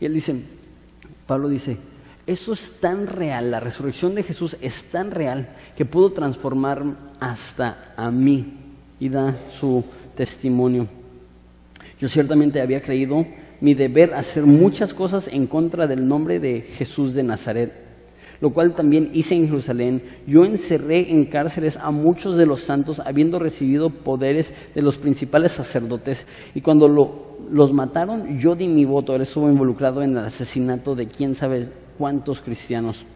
[0.00, 0.36] Y él dice,
[1.26, 1.78] Pablo dice,
[2.26, 6.84] eso es tan real, la resurrección de Jesús es tan real que pudo transformar
[7.20, 8.54] hasta a mí
[8.98, 10.86] y da su testimonio.
[12.00, 13.26] Yo ciertamente había creído
[13.64, 17.72] mi deber hacer muchas cosas en contra del nombre de Jesús de Nazaret,
[18.42, 20.02] lo cual también hice en Jerusalén.
[20.26, 25.52] Yo encerré en cárceles a muchos de los santos, habiendo recibido poderes de los principales
[25.52, 26.88] sacerdotes, y cuando
[27.50, 29.14] los mataron, yo di mi voto.
[29.16, 33.06] Él estuvo involucrado en el asesinato de quién sabe cuántos cristianos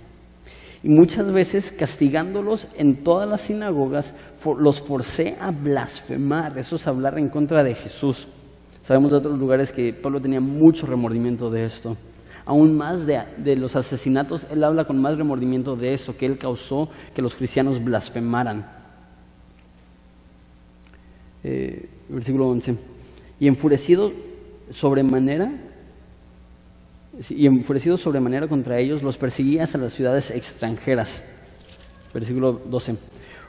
[0.83, 4.15] y muchas veces castigándolos en todas las sinagogas,
[4.59, 8.29] los forcé a blasfemar, eso es hablar en contra de Jesús.
[8.88, 11.94] Sabemos de otros lugares que Pablo tenía mucho remordimiento de esto.
[12.46, 16.88] Aún más de, los asesinatos, él habla con más remordimiento de eso, que él causó
[17.14, 18.66] que los cristianos blasfemaran.
[21.44, 22.79] Eh, versículo 11.
[23.38, 24.11] Y enfurecido
[24.70, 25.53] sobremanera,
[27.29, 31.22] y enfurecido sobremanera contra ellos, los perseguía a las ciudades extranjeras.
[32.14, 32.96] Versículo 12.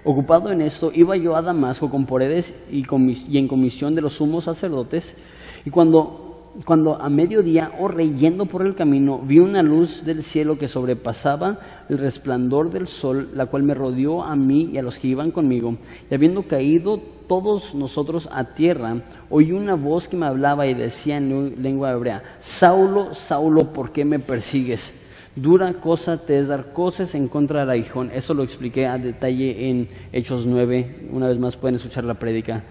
[0.04, 2.84] Ocupado en esto, iba yo a Damasco con Poredes y,
[3.30, 5.16] y en comisión de los sumos sacerdotes,
[5.66, 6.30] y cuando
[6.66, 11.60] cuando a mediodía, o reyendo por el camino, vi una luz del cielo que sobrepasaba
[11.88, 15.32] el resplandor del sol, la cual me rodeó a mí y a los que iban
[15.32, 15.78] conmigo.
[16.10, 18.98] Y habiendo caído todos nosotros a tierra,
[19.30, 24.04] oí una voz que me hablaba y decía en lengua hebrea, Saulo, Saulo, ¿por qué
[24.04, 24.94] me persigues?
[25.42, 28.12] Dura cosa te es dar cosas en contra del aguijón.
[28.12, 31.08] Eso lo expliqué a detalle en Hechos 9.
[31.14, 32.66] Una vez más pueden escuchar la prédica.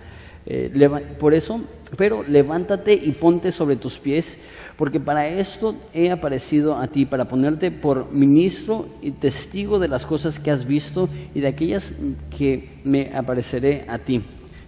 [0.44, 0.70] Eh,
[1.18, 1.62] por eso,
[1.96, 4.37] pero levántate y ponte sobre tus pies,
[4.76, 10.04] porque para esto he aparecido a ti, para ponerte por ministro y testigo de las
[10.04, 11.94] cosas que has visto y de aquellas
[12.37, 14.20] que me apareceré a ti.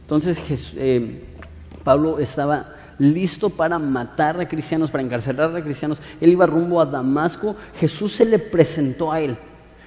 [0.03, 0.39] Entonces
[0.77, 1.23] eh,
[1.85, 5.99] Pablo estaba listo para matar a cristianos, para encarcelar a cristianos.
[6.21, 9.37] Él iba rumbo a Damasco, Jesús se le presentó a él.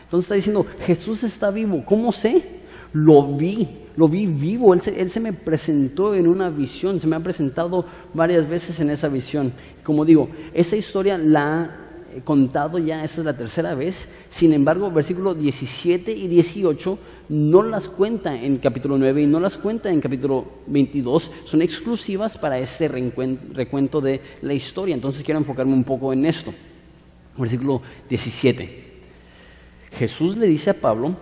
[0.03, 1.81] Entonces está diciendo, Jesús está vivo.
[1.85, 2.63] ¿Cómo sé?
[2.93, 7.19] lo vi, lo vi vivo, él se, me presentó en una visión, se me ha
[7.19, 9.51] presentado varias veces en esa visión.
[9.83, 11.82] Como digo, esa historia la
[12.23, 16.97] contado ya, esa es la tercera vez, sin embargo, versículos 17 y 18
[17.29, 22.37] no las cuenta en capítulo 9 y no las cuenta en capítulo 22, son exclusivas
[22.37, 24.95] para este recuento de la historia.
[24.95, 26.53] Entonces quiero enfocarme un poco en esto.
[27.37, 28.83] Versículo 17.
[29.93, 31.15] Jesús le dice a Pablo,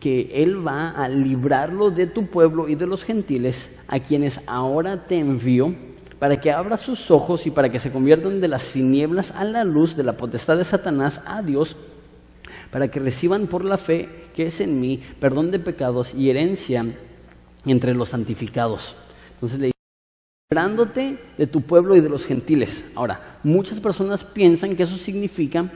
[0.00, 5.06] que Él va a librarlo de tu pueblo y de los gentiles, a quienes ahora
[5.06, 5.74] te envío,
[6.18, 9.64] para que abra sus ojos y para que se conviertan de las tinieblas a la
[9.64, 11.76] luz de la potestad de Satanás a Dios,
[12.70, 16.84] para que reciban por la fe que es en mí perdón de pecados y herencia
[17.66, 18.96] entre los santificados.
[19.34, 19.74] Entonces le
[20.50, 22.84] librándote de tu pueblo y de los gentiles.
[22.94, 25.70] Ahora, muchas personas piensan que eso significa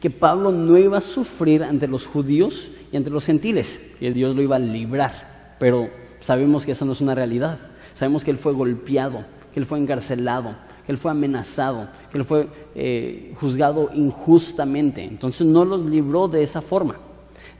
[0.00, 4.34] que Pablo no iba a sufrir ante los judíos y entre los gentiles, que Dios
[4.34, 5.56] lo iba a librar.
[5.58, 7.58] Pero sabemos que esa no es una realidad.
[7.94, 12.24] Sabemos que él fue golpeado, que él fue encarcelado, que él fue amenazado, que él
[12.24, 15.04] fue eh, juzgado injustamente.
[15.04, 16.96] Entonces no los libró de esa forma.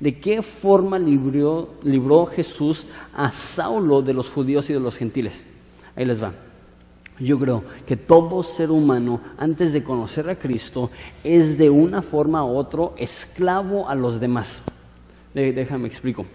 [0.01, 5.45] ¿De qué forma libró, Jesús a Saulo de los judíos y de los gentiles?
[5.95, 6.33] Ahí les va.
[7.21, 10.91] Yo creo que todo ser humano, antes de conocer a Cristo,
[11.23, 14.61] es de una forma u otra esclavo a los demás.
[15.35, 16.27] Déjame explico.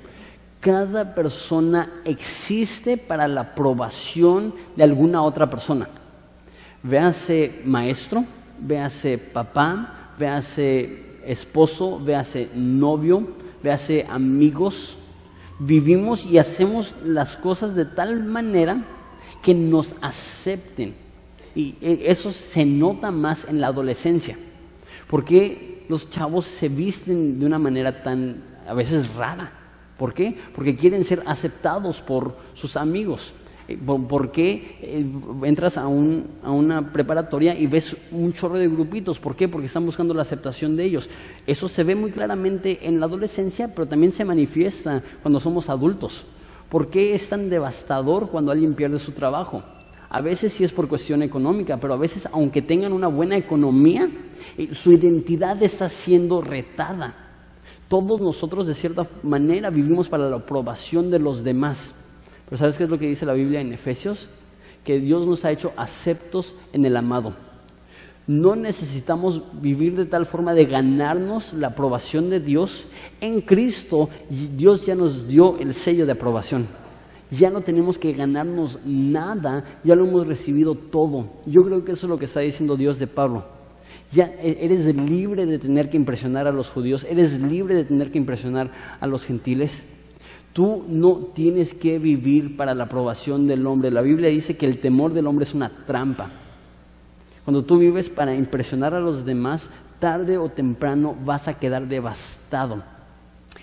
[0.60, 5.88] Cada persona existe para la aprobación de alguna otra persona.
[6.82, 8.26] Véase maestro,
[8.60, 13.28] véase papá, véase esposo, véase novio,
[13.62, 14.98] véase amigos.
[15.60, 18.84] Vivimos y hacemos las cosas de tal manera
[19.42, 20.94] que nos acepten.
[21.56, 24.38] Y e, eso se nota más en la adolescencia.
[25.08, 29.52] Porque los chavos se visten de una manera tan a veces rara.
[29.98, 30.38] ¿Por qué?
[30.56, 33.34] Porque quieren ser aceptados por sus amigos.
[33.68, 35.06] Eh, ¿Por qué eh,
[35.44, 39.20] entras a, una preparatoria y ves un chorro de grupitos?
[39.20, 39.48] ¿Por qué?
[39.48, 41.10] Porque están buscando la aceptación de ellos.
[41.46, 46.24] Eso se ve muy claramente en la adolescencia, pero también se manifiesta cuando somos adultos.
[46.70, 49.64] ¿Por qué es tan devastador cuando alguien pierde su trabajo?
[50.10, 54.10] A veces sí es por cuestión económica, pero a veces aunque tengan una buena economía,
[54.58, 57.27] eh, su identidad está siendo retada.
[57.88, 61.94] Todos nosotros de cierta manera vivimos para la aprobación de los demás.
[62.46, 64.28] Pero ¿sabes qué es lo que dice la Biblia en Efesios?
[64.84, 67.34] Que Dios nos ha hecho aceptos en el amado.
[68.28, 72.84] No necesitamos vivir de tal forma de ganarnos la aprobación de Dios.
[73.22, 76.68] En Cristo Dios ya nos dio el sello de aprobación.
[77.32, 81.28] Ya no tenemos que ganarnos nada, ya lo hemos recibido todo.
[81.46, 83.57] Yo creo que eso es lo que está diciendo Dios de Pablo.
[84.12, 88.12] Ya e-, eres libre de tener que impresionar a los judíos, eres libre de tener
[88.12, 89.84] que impresionar a los gentiles.
[90.54, 93.92] Tú no tienes que vivir para la aprobación del hombre.
[93.92, 96.32] La Biblia dice que el temor del hombre es una trampa.
[97.46, 102.84] Cuando tú vives para impresionar a los demás, tarde o temprano vas a quedar devastado.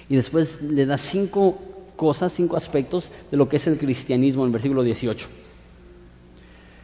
[0.09, 1.59] Y después le da cinco
[1.97, 5.29] cosas, cinco aspectos de lo que es el cristianismo en el versículo 18.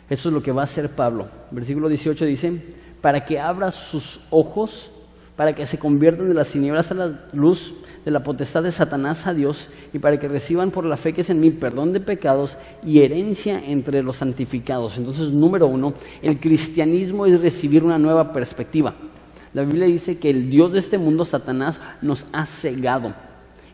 [0.09, 1.29] Eso es lo que va a hacer Pablo.
[1.51, 2.61] Versículo 18 dice,
[3.01, 4.91] para que abra sus ojos,
[5.37, 7.73] para que se conviertan de las tinieblas a la luz,
[8.05, 11.21] de la potestad de Satanás a Dios y para que reciban por la fe que
[11.21, 14.97] es en mí perdón de pecados y herencia entre los santificados.
[14.97, 18.95] Entonces, número uno, el cristianismo es recibir una nueva perspectiva.
[19.53, 23.13] La Biblia dice que el Dios de este mundo, Satanás, nos ha cegado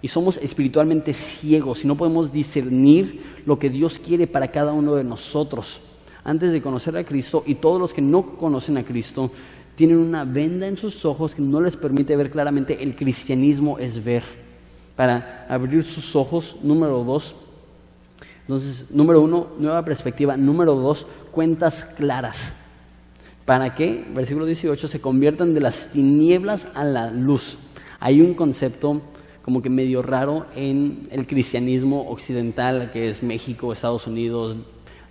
[0.00, 4.94] y somos espiritualmente ciegos y no podemos discernir lo que Dios quiere para cada uno
[4.94, 5.80] de nosotros.
[6.26, 9.30] Antes de conocer a Cristo y todos los que no conocen a Cristo,
[9.76, 12.82] tienen una venda en sus ojos que no les permite ver claramente.
[12.82, 14.24] El cristianismo es ver.
[14.96, 17.36] Para abrir sus ojos, número dos.
[18.40, 20.36] Entonces, número uno, nueva perspectiva.
[20.36, 22.54] Número dos, cuentas claras.
[23.44, 27.56] Para que, versículo 18, se conviertan de las tinieblas a la luz.
[28.00, 29.00] Hay un concepto
[29.42, 34.56] como que medio raro en el cristianismo occidental, que es México, Estados Unidos,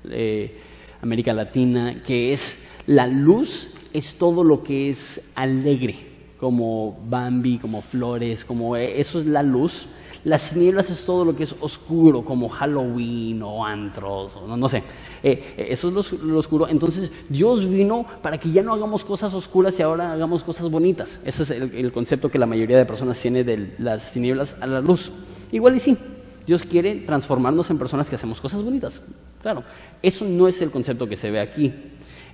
[0.10, 0.60] eh,
[1.06, 5.96] América Latina, que es la luz es todo lo que es alegre,
[6.40, 9.86] como Bambi, como flores, como eh, eso es la luz.
[10.24, 14.80] Las tinieblas es todo lo que es oscuro, como Halloween o antros, o no, sé.
[15.22, 16.68] Eh, eh, eso es lo, oscuro.
[16.68, 21.20] Entonces Dios vino para que ya no hagamos cosas oscuras y ahora hagamos cosas bonitas.
[21.24, 24.82] Ese es el, concepto que la mayoría de personas tiene de las tinieblas a la
[24.82, 25.12] luz.
[25.52, 25.96] Igual y sí,
[26.46, 29.02] Dios quiere transformarnos en personas que hacemos cosas bonitas.
[29.42, 29.64] Claro,
[30.02, 31.74] eso no es el concepto que se ve aquí.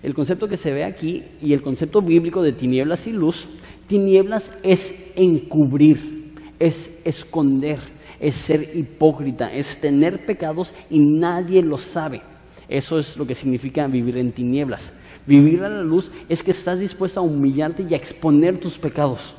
[0.04, 3.48] El concepto que se ve aquí y el concepto bíblico de tinieblas y luz,
[3.88, 7.80] tinieblas es encubrir, es esconder,
[8.20, 12.22] es ser hipócrita, es tener pecados y nadie lo sabe.
[12.68, 14.94] Eso es lo que significa vivir en tinieblas.
[15.28, 19.36] Vivir a la luz es que estás dispuesto a humillarte y a exponer tus pecados.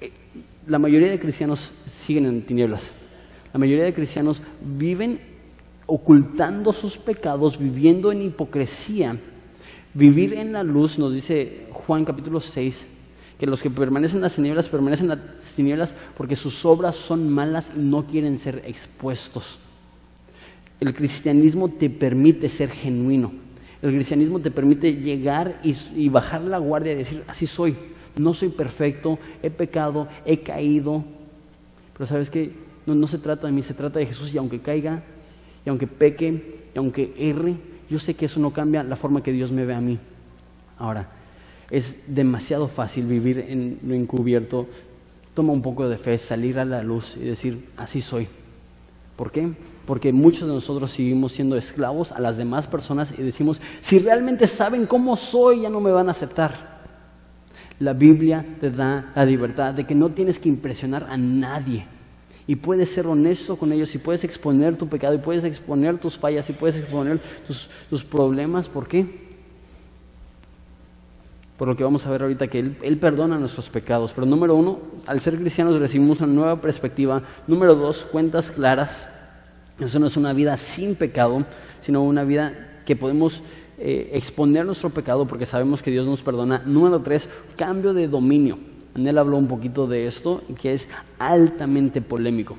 [0.00, 0.12] Eh,
[0.66, 2.92] la mayoría de cristianos siguen en tinieblas.
[3.56, 5.18] La mayoría de cristianos viven
[5.86, 9.16] ocultando sus pecados, viviendo en hipocresía
[9.94, 12.86] Vivir en la luz, nos dice Juan capítulo 6,
[13.38, 17.30] que los que permanecen en las tinieblas permanecen en las tinieblas porque sus obras son
[17.30, 19.56] malas y no quieren ser expuestos.
[20.78, 23.32] El cristianismo te permite ser genuino.
[23.80, 27.74] El cristianismo te permite llegar y, bajar la guardia y decir, así soy.
[28.18, 31.02] No soy perfecto, he pecado, he caído.
[31.94, 34.60] Pero sabes que no, no se trata de mí, se trata de Jesús y aunque
[34.60, 35.02] caiga,
[35.64, 37.56] y aunque peque, y aunque erre,
[37.90, 39.98] yo sé que eso no cambia la forma que Dios me ve a mí.
[40.78, 41.08] Ahora,
[41.70, 44.66] es demasiado fácil vivir en lo encubierto.
[45.34, 48.28] Toma un poco de fe, salir a la luz y decir, así soy.
[49.16, 49.48] ¿Por qué?
[49.86, 54.46] Porque muchos de nosotros seguimos siendo esclavos a las demás personas y decimos, si realmente
[54.46, 56.76] saben cómo soy, ya no me van a aceptar.
[57.80, 61.86] La Biblia te da la libertad de que no tienes que impresionar a nadie
[62.46, 66.16] y puedes ser honesto con ellos y puedes exponer tu pecado y puedes exponer tus
[66.16, 67.20] fallas y puedes exponer
[67.90, 68.68] tus, problemas.
[68.68, 69.26] ¿Por qué?
[71.58, 74.12] Por lo que vamos a ver ahorita, que él, perdona nuestros pecados.
[74.14, 77.22] Pero número uno, al ser cristianos recibimos una nueva perspectiva.
[77.46, 79.08] Número dos, cuentas claras.
[79.80, 81.44] Eso no es una vida sin pecado,
[81.82, 83.42] sino una vida que podemos
[83.78, 86.62] eh, exponer nuestro pecado porque sabemos que Dios nos perdona.
[86.64, 88.75] Número tres, cambio de dominio.
[88.96, 92.56] Anel habló un poquito de esto, que es altamente polémico.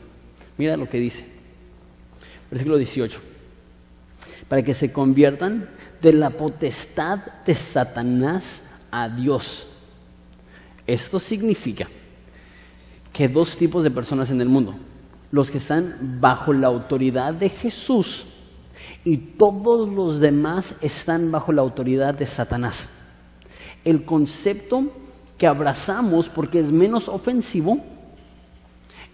[0.60, 1.26] Mira lo que dice.
[2.52, 3.20] Versículo 18.
[4.48, 5.68] Para que se conviertan
[6.00, 9.66] de la potestad de Satanás a Dios.
[10.86, 11.88] Esto significa
[13.12, 14.76] que dos tipos de personas en el mundo.
[15.32, 18.26] Los que están bajo la autoridad de Jesús
[19.04, 22.90] y todos los demás están bajo la autoridad de Satanás.
[23.84, 24.92] El concepto
[25.38, 27.80] que abrazamos porque es menos ofensivo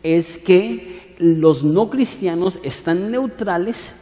[0.01, 3.95] es que los no cristianos están neutrales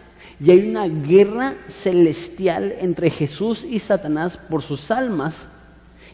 [0.43, 5.47] y hay una guerra celestial entre Jesús y Satanás por sus almas.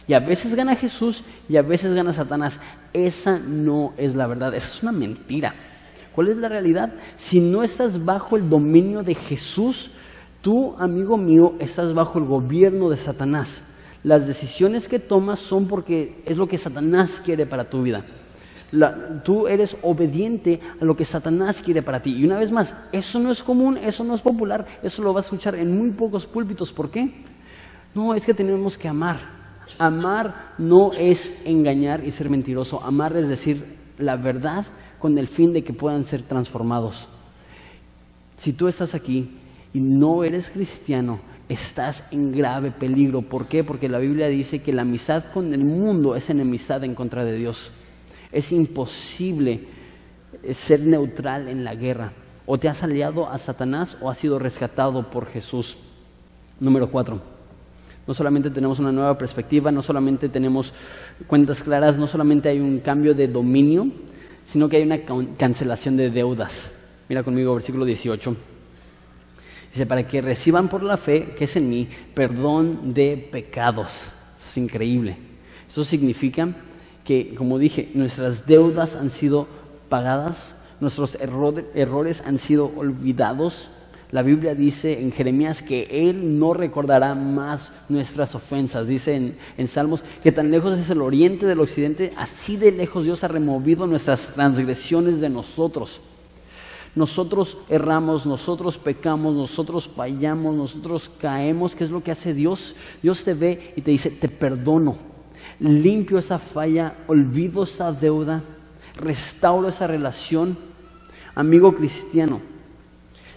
[0.06, 2.60] Y a veces gana Jesús y a veces gana Satanás.
[2.92, 5.54] Esa no es la verdad, esa es una mentira.
[6.14, 6.94] ¿Cuál es la realidad?
[7.16, 9.92] Si no estás bajo el dominio de Jesús,
[10.42, 13.64] tú, amigo mío, estás bajo el gobierno de Satanás.
[14.08, 18.06] Las decisiones que tomas son porque es lo que Satanás quiere para tu vida
[19.24, 22.16] tú eres obediente a lo que Satanás quiere para ti.
[22.16, 25.26] Y una vez más, eso no es común, eso no es popular, eso lo vas
[25.26, 26.74] a escuchar en muy pocos púlpitos.
[26.74, 27.24] ¿Por qué?
[27.96, 29.18] No, es que tenemos que amar.
[29.80, 32.84] Amar no es engañar y ser mentiroso.
[32.84, 34.66] Amar es decir la verdad
[35.00, 37.08] con el fin de que puedan ser transformados.
[38.38, 39.38] Si tú estás aquí
[39.74, 43.22] y no eres cristiano, estás en grave peligro.
[43.22, 43.64] ¿Por qué?
[43.64, 47.36] Porque la Biblia dice que la amistad con el mundo es enemistad en contra de
[47.36, 47.72] Dios.
[48.32, 49.62] Es imposible
[50.52, 52.12] ser neutral en la guerra.
[52.46, 55.78] O te has aliado a Satanás o has sido rescatado por Jesús.
[56.60, 57.22] Número cuatro.
[58.06, 60.74] No solamente tenemos una nueva perspectiva, no solamente tenemos
[61.28, 63.88] cuentas claras, no solamente hay un cambio de dominio,
[64.46, 65.00] sino que hay una
[65.38, 66.72] cancelación de deudas.
[67.10, 68.57] Mira conmigo versículo 18.
[69.72, 74.12] Dice, para que reciban por la fe, que es en mí, perdón de pecados.
[74.38, 75.18] Eso es increíble.
[75.70, 76.50] Eso significa
[77.04, 79.48] que, como dije, nuestras deudas han sido
[79.90, 83.70] pagadas, nuestros errores han sido olvidados.
[84.12, 88.88] La Biblia dice en Jeremías que Él no recordará más nuestras ofensas.
[88.88, 93.04] Dice en, en, Salmos que tan lejos es el oriente del occidente, así de lejos
[93.04, 96.00] Dios ha removido nuestras transgresiones de nosotros.
[96.98, 101.76] Nosotros erramos, nosotros pecamos, nosotros fallamos, nosotros caemos.
[101.76, 102.76] ¿Qué es lo que hace Dios?
[103.02, 104.98] Dios te ve y te dice, te perdono
[105.60, 108.44] limpio esa falla, olvido esa deuda,
[108.96, 110.58] restauro esa relación.
[111.36, 112.42] Amigo cristiano,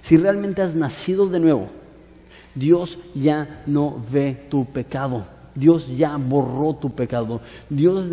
[0.03, 1.69] si realmente has nacido de nuevo,
[2.55, 5.27] Dios ya no ve tu pecado.
[5.61, 7.43] Dios ya borró tu pecado.
[7.69, 8.09] Dios,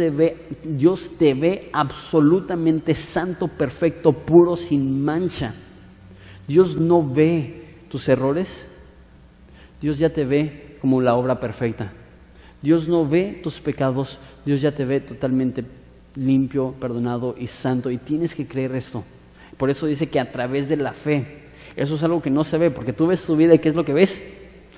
[0.64, 5.54] Dios te ve absolutamente santo, perfecto, puro, sin mancha.
[6.46, 8.66] Dios no ve tus errores.
[9.82, 11.94] Dios ya te ve como la obra perfecta.
[12.62, 15.64] Dios no ve tus pecados, Dios ya te ve totalmente
[16.16, 17.90] limpio, perdonado y santo.
[17.90, 19.06] Y tienes que creer esto.
[19.56, 21.44] Por eso dice que a través de la fe,
[21.78, 23.76] eso es algo que no se ve, porque tú ves tu vida y ¿qué es
[23.76, 24.22] lo que ves?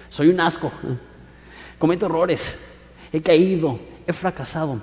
[0.09, 0.71] Soy un asco,
[1.79, 2.59] cometo errores,
[3.11, 4.79] he caído, he fracasado.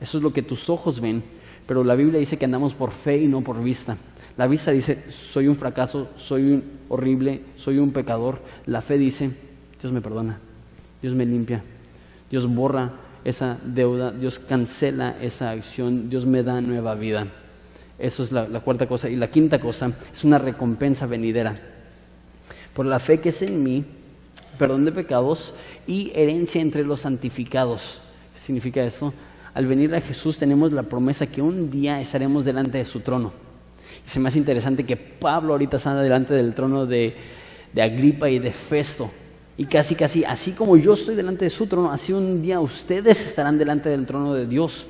[0.00, 1.24] Eso es lo que tus ojos ven,
[1.66, 3.96] pero la Biblia dice que andamos por fe y no por vista.
[4.36, 8.40] La vista dice, soy un fracaso, soy un horrible, soy un pecador.
[8.66, 9.30] La fe dice,
[9.80, 10.38] Dios me perdona,
[11.00, 11.62] Dios me limpia,
[12.30, 12.92] Dios borra
[13.24, 17.26] esa deuda, Dios cancela esa acción, Dios me da nueva vida.
[17.98, 19.08] Eso es la, cuarta cosa.
[19.08, 21.56] Y la quinta cosa es una recompensa venidera.
[22.74, 23.84] Por la fe que es en mí,
[24.58, 25.54] perdón de pecados
[25.86, 27.98] y herencia entre los santificados.
[28.34, 29.12] ¿Qué significa eso?
[29.54, 33.32] Al venir a Jesús tenemos la promesa que un día estaremos delante de su trono.
[34.06, 37.14] Y se me hace interesante que Pablo ahorita está delante del trono de,
[37.72, 39.10] de Agripa y de Festo.
[39.56, 43.24] Y casi, casi, así como yo estoy delante de su trono, así un día ustedes
[43.24, 44.86] estarán delante del trono de Dios.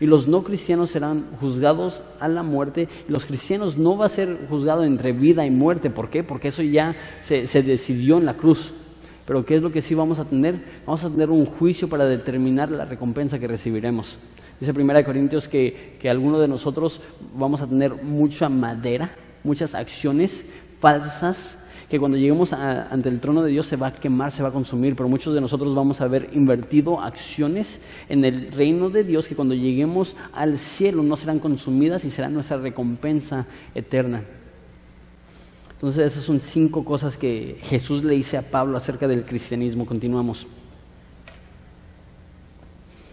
[0.00, 2.88] Y los no cristianos serán juzgados a la muerte.
[3.08, 5.88] Y los cristianos no va a ser juzgado entre vida y muerte.
[5.88, 6.22] ¿Por qué?
[6.22, 8.72] Porque eso ya se, decidió en la cruz.
[9.26, 10.56] Pero ¿qué es lo que sí vamos a tener?
[10.86, 14.18] Vamos a tener un juicio para determinar la recompensa que recibiremos.
[14.60, 17.00] Dice 1 Corintios que, que algunos de nosotros
[17.34, 19.10] vamos a tener mucha madera,
[19.42, 20.44] muchas acciones
[20.80, 21.58] falsas
[21.88, 24.52] que cuando lleguemos ante el trono de Dios se va a quemar, se va a
[24.52, 29.28] consumir, pero muchos de nosotros vamos a haber invertido acciones en el reino de Dios
[29.28, 34.22] que cuando lleguemos al cielo no serán consumidas y será nuestra recompensa eterna.
[35.74, 39.84] Entonces esas son cinco cosas que Jesús le dice a Pablo acerca del cristianismo.
[39.86, 40.46] Continuamos.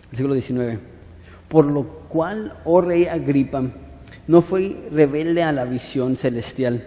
[0.09, 0.79] Versículo 19.
[1.47, 3.63] Por lo cual, oh rey Agripa,
[4.27, 6.83] no fue rebelde a la visión celestial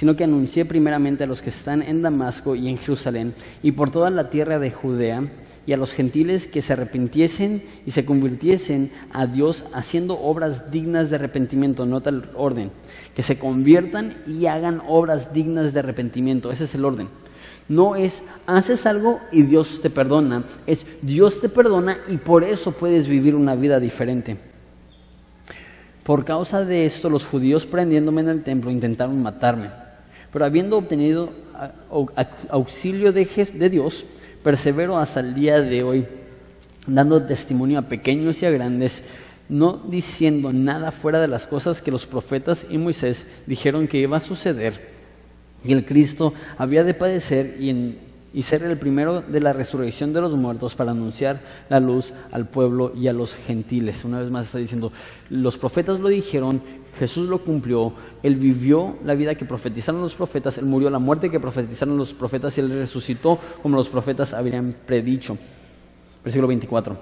[0.00, 3.90] sino que anuncié primeramente a los que están en Damasco y en Jerusalén y por
[3.90, 5.24] toda la tierra de Judea
[5.70, 11.10] y a los gentiles que se arrepintiesen y se convirtiesen a Dios haciendo obras dignas
[11.10, 11.86] de arrepentimiento.
[11.86, 12.72] Nota el orden,
[13.14, 16.50] que se conviertan y hagan obras dignas de arrepentimiento.
[16.50, 17.06] Ese es el orden.
[17.68, 22.72] No es haces algo y Dios te perdona, es Dios te perdona y por eso
[22.72, 24.38] puedes vivir una vida diferente.
[26.02, 29.70] Por causa de esto, los judíos prendiéndome en el templo intentaron matarme.
[30.32, 31.30] Pero habiendo obtenido
[32.48, 34.04] auxilio de, Dios,
[34.42, 36.06] persevero hasta el día de hoy,
[36.86, 39.02] dando testimonio a pequeños y a grandes
[39.50, 44.16] no diciendo nada fuera de las cosas que los profetas y Moisés dijeron que iba
[44.16, 44.88] a suceder.
[45.64, 47.98] Y el Cristo había de padecer y,
[48.32, 52.48] y ser el primero de la resurrección de los muertos para anunciar la luz al
[52.48, 54.04] pueblo y a los gentiles.
[54.04, 54.92] Una vez más está diciendo,
[55.28, 56.62] los profetas lo dijeron,
[56.98, 61.30] Jesús lo cumplió, Él vivió la vida que profetizaron los profetas, Él murió la muerte
[61.30, 65.38] que profetizaron los profetas y Él resucitó como los profetas habían predicho.
[66.22, 66.96] Versículo 24.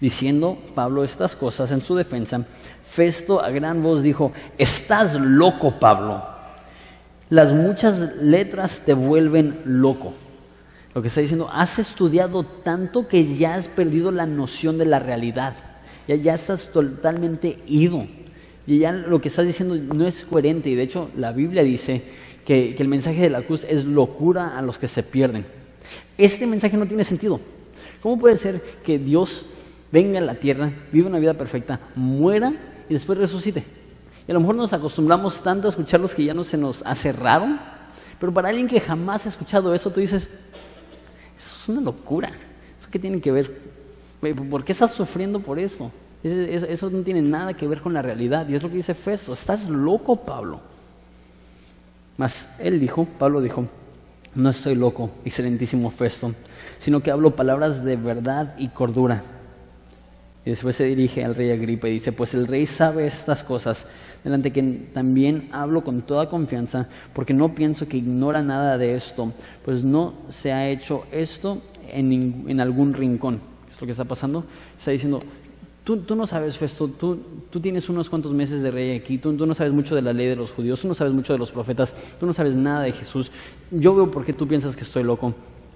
[0.00, 2.44] Diciendo Pablo estas cosas en su defensa,
[2.82, 6.22] Festo a gran voz dijo, estás loco Pablo,
[7.30, 10.12] las muchas letras te vuelven loco.
[10.94, 14.98] Lo que está diciendo, has estudiado tanto que ya has perdido la noción de la
[14.98, 15.54] realidad,
[16.06, 18.06] ya, ya estás totalmente ido.
[18.66, 20.70] Y ya lo que estás diciendo no es coherente.
[20.70, 22.02] Y de hecho la Biblia dice
[22.44, 25.44] que, el mensaje de la cruz es locura a los que se pierden.
[26.16, 27.40] Este mensaje no tiene sentido.
[28.02, 29.44] ¿Cómo puede ser que Dios
[29.90, 32.52] venga a la tierra, viva una vida perfecta, muera
[32.88, 33.64] y después resucite?
[34.26, 36.82] Y a lo mejor nos acostumbramos tanto a escuchar los que ya no se nos
[36.84, 37.58] hace raro,
[38.20, 40.30] pero para alguien que jamás ha escuchado eso, tú dices,
[41.36, 42.28] eso es una locura.
[42.28, 43.58] ¿Eso qué tiene que ver?
[44.48, 45.90] ¿Por qué estás sufriendo por eso?
[46.22, 48.48] Eso no tiene nada que ver con la realidad.
[48.48, 49.32] Y es lo que dice Festo.
[49.32, 50.60] Estás loco, Pablo.
[52.16, 53.66] Mas él dijo, Pablo dijo,
[54.34, 56.34] no estoy loco, excelentísimo Festo,
[56.78, 59.22] sino que hablo palabras de verdad y cordura.
[60.44, 63.86] Y después se dirige al rey Agripa y dice, pues el rey sabe estas cosas,
[64.24, 64.62] delante que
[64.92, 69.32] también hablo con toda confianza, porque no pienso que ignora nada de esto,
[69.64, 71.62] pues no se ha hecho esto
[71.92, 73.40] en, en algún rincón.
[73.72, 74.44] ¿Es lo que está pasando?
[74.76, 75.20] Está diciendo,
[75.84, 77.18] Tú, no sabes, Festo, tú,
[77.50, 80.28] tú, tienes unos cuantos meses de rey aquí, tú, no sabes mucho de la ley
[80.28, 82.92] de los judíos, tú no sabes mucho de los profetas, tú no sabes nada de
[82.92, 83.32] Jesús.
[83.72, 85.34] Yo veo por qué tú piensas que estoy loco.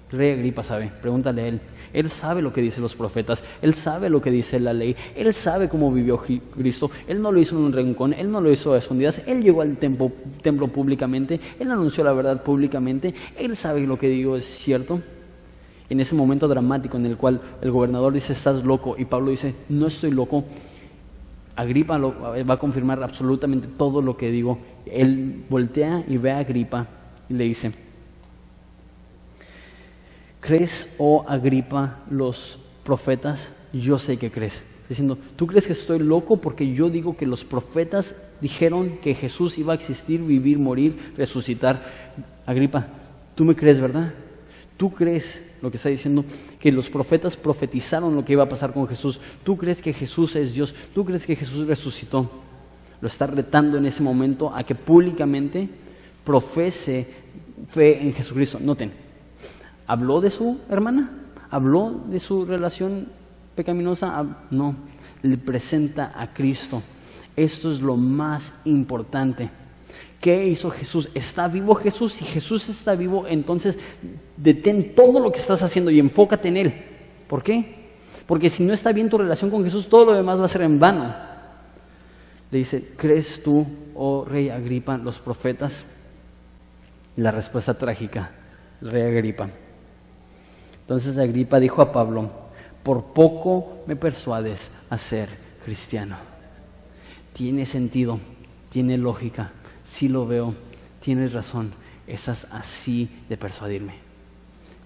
[0.09, 1.59] Rey Agripa sabe, pregúntale a él.
[1.91, 5.33] Él sabe lo que dicen los profetas, él sabe lo que dice la ley, él
[5.33, 6.21] sabe cómo vivió
[6.55, 9.41] Cristo, él no lo hizo en un rincón, él no lo hizo a escondidas, él
[9.41, 14.37] llegó al templo, templo públicamente, él anunció la verdad públicamente, él sabe lo que digo
[14.37, 15.01] es cierto
[15.89, 19.55] en ese momento dramático en el cual el gobernador dice, estás loco, y Pablo dice,
[19.69, 20.43] no estoy loco,
[21.57, 24.59] Agripa va a confirmar absolutamente todo lo que digo.
[24.85, 26.85] Él voltea y ve a Agripa
[27.27, 27.71] y le dice,
[30.39, 33.49] ¿crees, oh Agripa, los profetas?
[33.73, 34.61] Yo sé que crees.
[34.87, 39.57] Diciendo, ¿tú crees que estoy loco porque yo digo que los profetas dijeron que Jesús
[39.57, 41.83] iba a existir, vivir, morir, resucitar?
[42.45, 42.87] Agripa,
[43.33, 44.13] tú me crees, ¿verdad?
[44.77, 46.23] ¿Tú crees lo que está diciendo,
[46.59, 49.19] que los profetas profetizaron lo que iba a pasar con Jesús.
[49.43, 50.75] ¿Tú crees que Jesús es Dios?
[50.93, 52.29] ¿Tú crees que Jesús resucitó?
[53.01, 55.69] Lo está retando en ese momento a que públicamente
[56.23, 57.07] profese
[57.69, 58.59] fe en Jesucristo.
[58.59, 58.91] Noten,
[59.85, 61.11] ¿habló de su hermana?
[61.49, 63.07] ¿Habló de su relación
[63.55, 64.25] pecaminosa?
[64.51, 64.75] No,
[65.21, 66.81] le presenta a Cristo.
[67.35, 69.49] Esto es lo más importante.
[70.21, 71.09] ¿Qué hizo Jesús?
[71.13, 72.13] ¿Está vivo Jesús?
[72.13, 73.77] Si Jesús está vivo, entonces
[74.35, 76.73] detén todo lo que estás haciendo y enfócate en Él.
[77.27, 77.75] ¿Por qué?
[78.25, 80.63] Porque si no está bien tu relación con Jesús, todo lo demás va a ser
[80.63, 81.15] en vano.
[82.51, 85.85] Le dice, ¿crees tú, oh rey Agripa, los profetas?
[87.17, 88.31] la respuesta trágica,
[88.81, 89.49] rey Agripa.
[90.81, 92.29] Entonces Agripa dijo a Pablo,
[92.83, 95.29] por poco me persuades a ser
[95.65, 96.15] cristiano.
[97.33, 98.19] Tiene sentido,
[98.69, 99.51] tiene lógica
[99.87, 100.53] sí lo veo,
[100.99, 101.71] tienes razón,
[102.05, 103.93] estás así de persuadirme.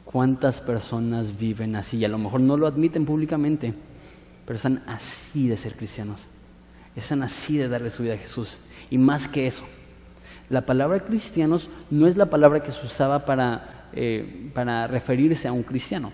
[0.05, 1.97] ¿Cuántas personas viven así?
[1.97, 3.73] Y a lo mejor no lo admiten públicamente,
[4.45, 6.21] pero están así de ser cristianos.
[6.95, 8.57] Están así de darle su vida a Jesús.
[8.89, 9.63] Y más que eso,
[10.49, 15.53] la palabra cristianos no es la palabra que se usaba para, eh, para referirse a
[15.53, 16.11] un cristiano.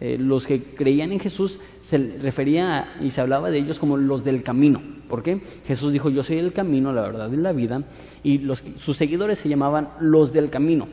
[0.00, 4.24] Eh, los que creían en Jesús se refería y se hablaba de ellos como los
[4.24, 4.80] del camino.
[5.08, 5.40] ¿Por qué?
[5.66, 7.82] Jesús dijo, yo soy el camino, la verdad y la vida,
[8.22, 10.88] y los, sus seguidores se llamaban los del camino.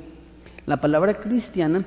[0.65, 1.85] La palabra cristiana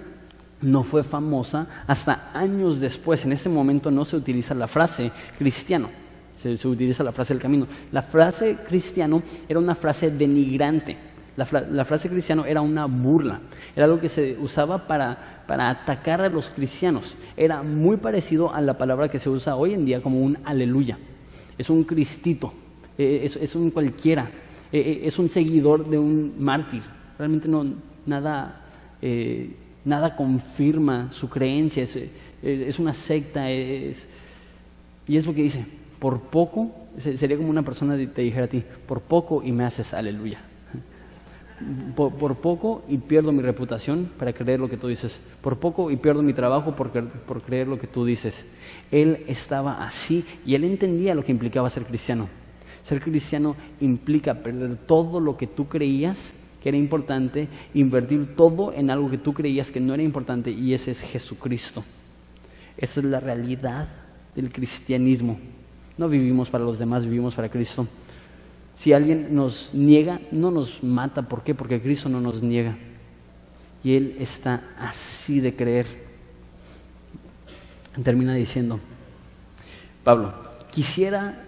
[0.63, 3.25] no fue famosa hasta años después.
[3.25, 5.89] En este momento no se utiliza la frase cristiano,
[6.37, 7.67] se, utiliza la frase del camino.
[7.93, 10.97] La frase cristiano era una frase denigrante.
[11.37, 13.41] La, frase cristiano era una burla,
[13.75, 17.17] era algo que se usaba para para atacar a los cristianos.
[17.37, 20.97] Era muy parecido a la palabra que se usa hoy en día como un aleluya.
[21.59, 22.53] Es un cristito,
[22.97, 24.31] e, es, un cualquiera,
[24.71, 26.83] e, e, es un seguidor de un mártir.
[27.19, 27.67] Realmente no,
[28.07, 28.61] nada,
[29.03, 29.51] eh,
[29.85, 33.51] nada confirma su creencia, es, una secta.
[33.51, 33.97] y
[35.09, 35.67] es lo que dice,
[35.99, 39.95] por poco, sería como una persona te dijera a ti, por poco y me haces
[39.95, 40.39] aleluya.
[41.95, 45.19] Por, poco y pierdo mi reputación para creer lo que tú dices.
[45.41, 48.45] Por poco y pierdo mi trabajo por, por creer lo que tú dices.
[48.91, 52.29] Él estaba así y él entendía lo que implicaba ser cristiano.
[52.85, 56.33] Ser cristiano implica perder todo lo que tú creías
[56.63, 60.75] que era importante, invertir todo en algo que tú creías que no era importante y
[60.75, 61.83] ese es Jesucristo.
[62.77, 63.89] Esa es la realidad
[64.35, 65.39] del cristianismo.
[65.97, 67.87] No vivimos para los demás, vivimos para Cristo.
[68.81, 71.21] Si alguien nos niega, no nos mata.
[71.21, 71.55] ¿Por qué?
[71.55, 72.79] Porque Cristo no nos niega.
[73.85, 75.85] Y Él está así de creer.
[78.03, 78.81] Termina diciendo,
[80.03, 80.33] Pablo,
[80.71, 81.45] quisiera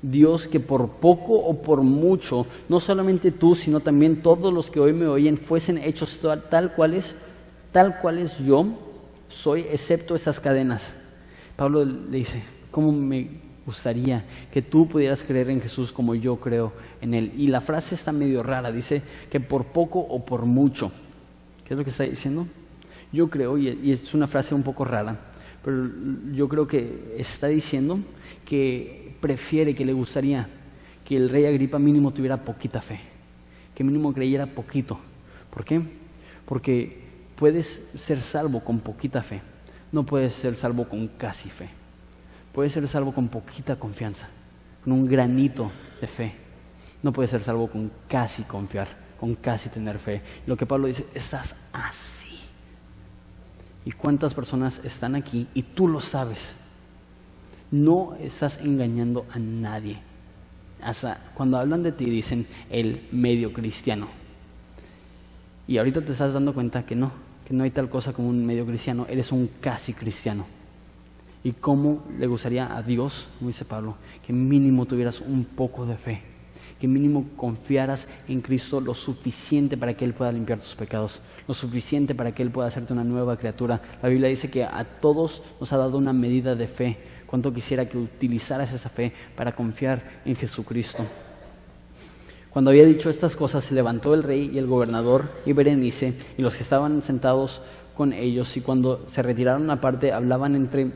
[0.00, 4.78] Dios que por poco o por mucho, no solamente tú, sino también todos los que
[4.78, 7.16] hoy me oyen, fuesen hechos tal, cuales,
[7.72, 8.78] tal cuales yo
[9.28, 10.94] soy, excepto esas cadenas.
[11.56, 16.72] Pablo le dice, ¿cómo me gustaría que tú pudieras creer en Jesús como yo creo
[17.00, 17.32] en Él?
[17.36, 20.92] Y la frase está medio rara, dice que por poco o por mucho.
[21.64, 22.46] ¿Qué es lo que está diciendo?
[23.12, 25.16] Yo creo, y es una frase un poco rara,
[25.64, 25.88] pero
[26.32, 27.98] yo creo que está diciendo
[28.44, 30.46] que prefiere, que le gustaría
[31.04, 32.98] que el rey Agripa mínimo tuviera poquita fe,
[33.74, 34.98] que mínimo creyera poquito.
[35.50, 35.80] ¿Por qué?
[36.44, 36.98] Porque
[37.36, 39.40] puedes ser salvo con poquita fe,
[39.92, 41.68] no puedes ser salvo con casi fe.
[42.54, 44.28] Puedes ser salvo con poquita confianza,
[44.82, 46.34] con un granito de fe.
[47.02, 48.88] No puedes ser salvo con casi confiar,
[49.20, 50.22] con casi tener fe.
[50.46, 52.38] Lo que Pablo dice, estás así.
[53.84, 56.54] ¿Y cuántas personas están aquí y tú lo sabes?
[57.74, 59.98] no estás engañando a nadie.
[60.80, 64.08] Hasta cuando hablan de ti dicen el medio cristiano.
[65.66, 67.10] Y ahorita te estás dando cuenta que no,
[67.46, 70.46] que no hay tal cosa como un medio cristiano, eres un casi cristiano.
[71.44, 75.96] ¿Y cómo le gustaría a Dios, como dice Pablo, que mínimo tuvieras un poco de
[75.96, 76.22] fe?
[76.80, 81.54] Que mínimo confiaras en Cristo lo suficiente para que Él pueda limpiar tus pecados, lo
[81.54, 83.80] suficiente para que Él pueda hacerte una nueva criatura.
[84.02, 86.98] La Biblia dice que a todos nos ha dado una medida de fe
[87.34, 91.04] Cuánto quisiera que utilizaras esa fe para confiar en Jesucristo.
[92.50, 96.42] Cuando había dicho estas cosas, se levantó el rey y el gobernador y Berenice y
[96.42, 97.60] los que estaban sentados
[97.96, 100.92] con ellos y cuando se retiraron aparte hablaban entre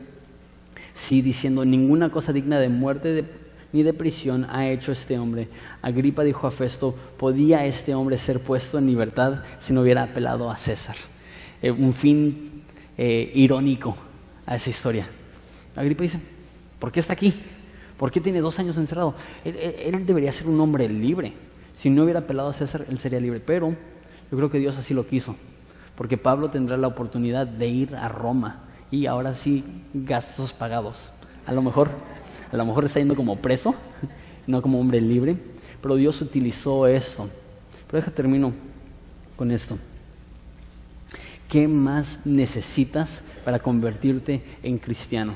[0.99, 3.25] sí diciendo, ninguna cosa digna de muerte
[3.71, 5.47] ni de prisión ha hecho este hombre.
[5.81, 10.51] Agripa dijo a Festo, ¿podía este hombre ser puesto en libertad si no hubiera apelado
[10.51, 10.97] a César?
[11.61, 12.63] Eh, un fin
[12.97, 13.95] eh, irónico
[14.45, 15.07] a esa historia.
[15.75, 16.19] Agripa dice,
[16.79, 17.33] ¿por qué está aquí?
[17.97, 19.13] ¿Por qué tiene dos años encerrado?
[19.45, 21.33] Él, debería ser un hombre libre.
[21.77, 23.39] Si no hubiera apelado a César, él sería libre.
[23.39, 23.69] Pero
[24.31, 25.35] yo creo que Dios así lo quiso.
[25.95, 28.68] Porque Pablo tendrá la oportunidad de ir a Roma.
[28.91, 29.63] Y ahora sí,
[29.93, 30.97] gastos pagados.
[31.45, 31.89] A lo mejor,
[32.51, 33.75] a lo mejor está yendo como preso,
[34.47, 35.37] no como hombre libre.
[35.81, 37.29] Pero Dios utilizó esto.
[37.87, 38.53] Pero deja termino
[39.35, 39.77] con esto.
[41.47, 45.33] ¿Qué más necesitas para convertirte en cristiano?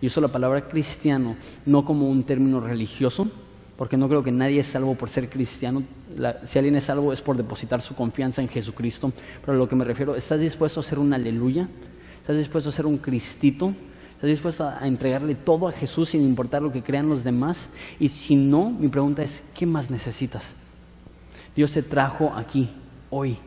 [0.00, 3.28] Y uso la palabra cristiano no como un término religioso,
[3.76, 5.84] porque no creo que nadie es salvo por ser cristiano.
[6.44, 9.12] si alguien es salvo es por depositar su confianza en Jesucristo.
[9.40, 11.68] Pero a lo que me refiero, ¿estás dispuesto a hacer un aleluya?
[12.22, 13.74] ¿Estás dispuesto a ser un cristito?
[14.14, 17.68] ¿Estás dispuesto a entregarle todo a Jesús sin importar lo que crean los demás?
[17.98, 20.54] Y si no, mi pregunta es, ¿qué más necesitas?
[21.56, 22.70] Dios te trajo aquí,
[23.10, 23.38] hoy.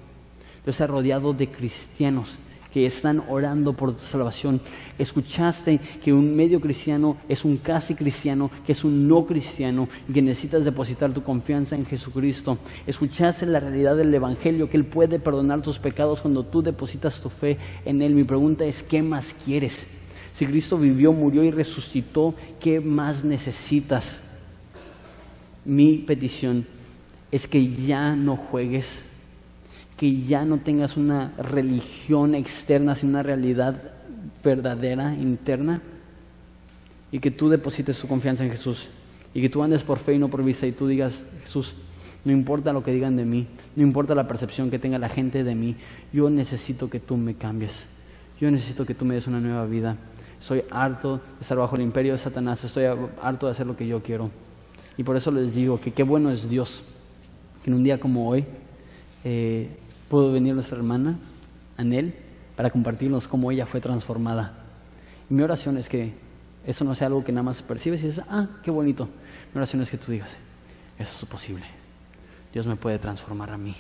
[0.66, 2.38] Dios ha rodeado de cristianos
[2.76, 4.60] que están orando por tu salvación.
[5.00, 10.12] Escuchaste que un medio cristiano es un casi cristiano, que es un no cristiano y
[10.12, 12.58] que necesitas depositar tu confianza en Jesucristo.
[12.86, 17.30] Escuchaste la realidad del Evangelio, que Él puede perdonar tus pecados cuando tú depositas tu
[17.30, 18.14] fe en Él.
[18.14, 19.88] Mi pregunta es, ¿qué más quieres?
[20.34, 24.20] Si Cristo vivió, murió y resucitó, ¿qué más necesitas?
[25.64, 26.68] Mi petición
[27.32, 29.02] es que ya no juegues
[29.98, 33.76] que ya no tengas una religión externa, sino una realidad
[34.44, 35.82] verdadera, interna,
[37.12, 38.90] y que tú deposites tu confianza en Jesús,
[39.34, 41.76] y que tú andes por fe y no por vista, y tú digas, Jesús,
[42.26, 45.44] no importa lo que digan de mí, no importa la percepción que tenga la gente
[45.44, 45.76] de mí,
[46.12, 47.86] yo necesito que tú me cambies,
[48.40, 49.96] yo necesito que tú me des una nueva vida.
[50.42, 52.86] Soy harto de estar bajo el imperio de Satanás, estoy
[53.22, 54.30] harto de hacer lo que yo quiero.
[54.98, 56.84] Y por eso les digo que qué bueno es Dios,
[57.64, 58.46] que en un día como hoy
[59.24, 59.70] eh,
[60.16, 61.20] pudo venir nuestra hermana,
[61.76, 62.16] Anel,
[62.56, 64.54] para compartirnos cómo ella fue transformada.
[65.30, 66.14] Y mi oración es que
[66.66, 69.10] eso no sea algo que nada más percibes y dices, ah, qué bonito.
[69.54, 70.34] Mi oración es que tú digas,
[70.98, 71.66] eso es posible.
[72.54, 73.76] Dios me puede transformar a mí.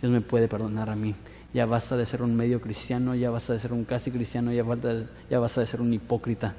[0.00, 1.14] Dios me puede perdonar a mí.
[1.54, 4.64] Ya basta de ser un medio cristiano, ya basta de ser un casi cristiano, ya,
[4.64, 6.56] basta, ya basta de ser un hipócrita.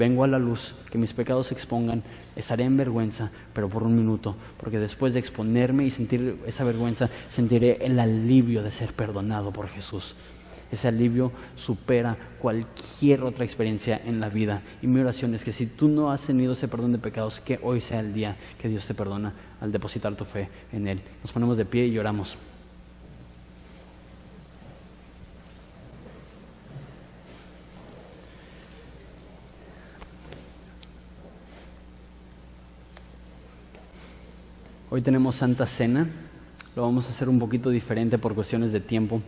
[0.00, 2.02] Vengo a la luz, que mis pecados se expongan,
[2.34, 7.10] estaré en vergüenza, pero por un minuto, porque después de exponerme y sentir esa vergüenza,
[7.28, 10.14] sentiré el alivio de ser perdonado por Jesús.
[10.72, 14.62] Ese alivio supera cualquier otra experiencia en la vida.
[14.80, 17.60] Y mi oración es que si tú no has tenido ese perdón de pecados, que
[17.62, 21.02] hoy sea el día que Dios te perdona al depositar tu fe en Él.
[21.22, 22.38] Nos ponemos de pie y lloramos.
[34.92, 36.08] Hoy tenemos Santa Cena,
[36.74, 39.22] lo vamos a hacer un poquito diferente por cuestiones de tiempo.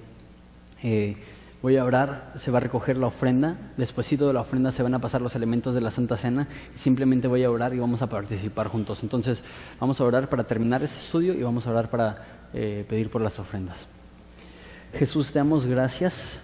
[0.82, 1.14] Eh,
[1.62, 4.92] voy a orar, se va a recoger la ofrenda, despuésito de la ofrenda se van
[4.94, 8.08] a pasar los elementos de la Santa Cena, simplemente voy a orar y vamos a
[8.08, 9.04] participar juntos.
[9.04, 9.40] Entonces
[9.78, 13.22] vamos a orar para terminar este estudio y vamos a orar para eh, pedir por
[13.22, 13.86] las ofrendas.
[14.94, 16.40] Jesús, te damos gracias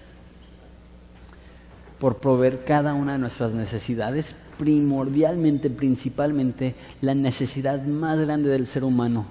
[1.98, 8.84] por proveer cada una de nuestras necesidades, primordialmente, principalmente, la necesidad más grande del ser
[8.84, 9.26] humano,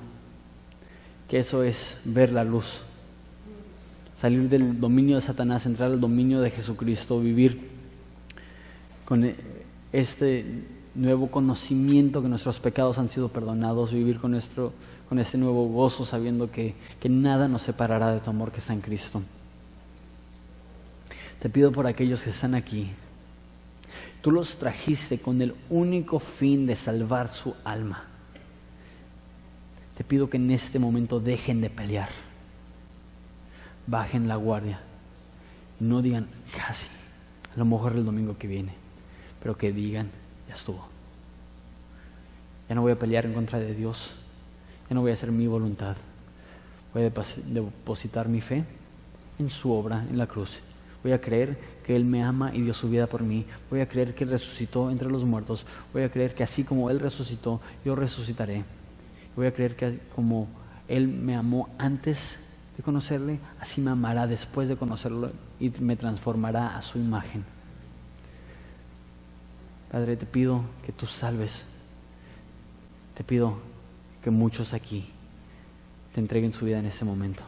[1.30, 2.82] que eso es ver la luz,
[4.20, 7.70] salir del dominio de Satanás, entrar al dominio de Jesucristo, vivir
[9.06, 9.36] con e,
[9.94, 10.46] este
[10.96, 14.74] nuevo conocimiento que nuestros pecados han sido perdonados, vivir con, nuestro,
[15.08, 18.74] con este nuevo gozo, sabiendo que, que nada nos separará de tu amor que está
[18.74, 19.22] en Cristo.
[21.40, 22.92] Te pido por aquellos que están aquí.
[24.22, 28.04] Tú los trajiste con el único fin de salvar su alma.
[29.96, 32.10] Te pido que en este momento dejen de pelear.
[33.86, 34.80] Bajen la guardia.
[35.80, 36.88] No digan casi.
[37.54, 38.74] A lo mejor el domingo que viene.
[39.42, 40.10] Pero que digan,
[40.48, 40.88] ya estuvo.
[42.68, 44.12] Ya no voy a pelear en contra de Dios.
[44.90, 45.96] Ya no voy a hacer mi voluntad.
[46.94, 48.64] Voy a depositar mi fe
[49.38, 50.62] en su obra en la cruz
[51.04, 53.46] Voy a creer que Él me ama y dio su vida por mí.
[53.70, 55.66] Voy a creer que Él resucitó entre los muertos.
[55.94, 58.64] Voy a creer que así como Él resucitó, yo resucitaré.
[59.36, 60.48] Voy a creer que como
[60.88, 62.40] Él me amó antes
[62.76, 67.44] de conocerle, así me amará después de conocerlo y me transformará a su imagen.
[69.92, 71.64] Padre, te pido que tú salves.
[73.16, 73.58] Te pido
[74.24, 75.06] que muchos aquí
[76.14, 77.44] te entreguen su vida en este momento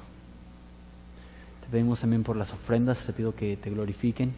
[1.71, 4.33] pedimos también por las ofrendas, te pido que te glorifiquen,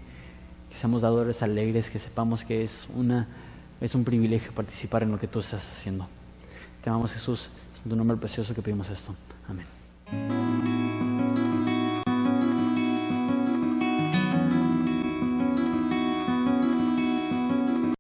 [0.70, 3.28] que seamos dadores alegres, que sepamos que es, una,
[3.80, 6.08] es un privilegio participar en lo que tú estás haciendo.
[6.84, 7.50] Te amamos Jesús,
[7.84, 9.16] en tu nombre precioso que pedimos esto.
[9.48, 10.91] Amén.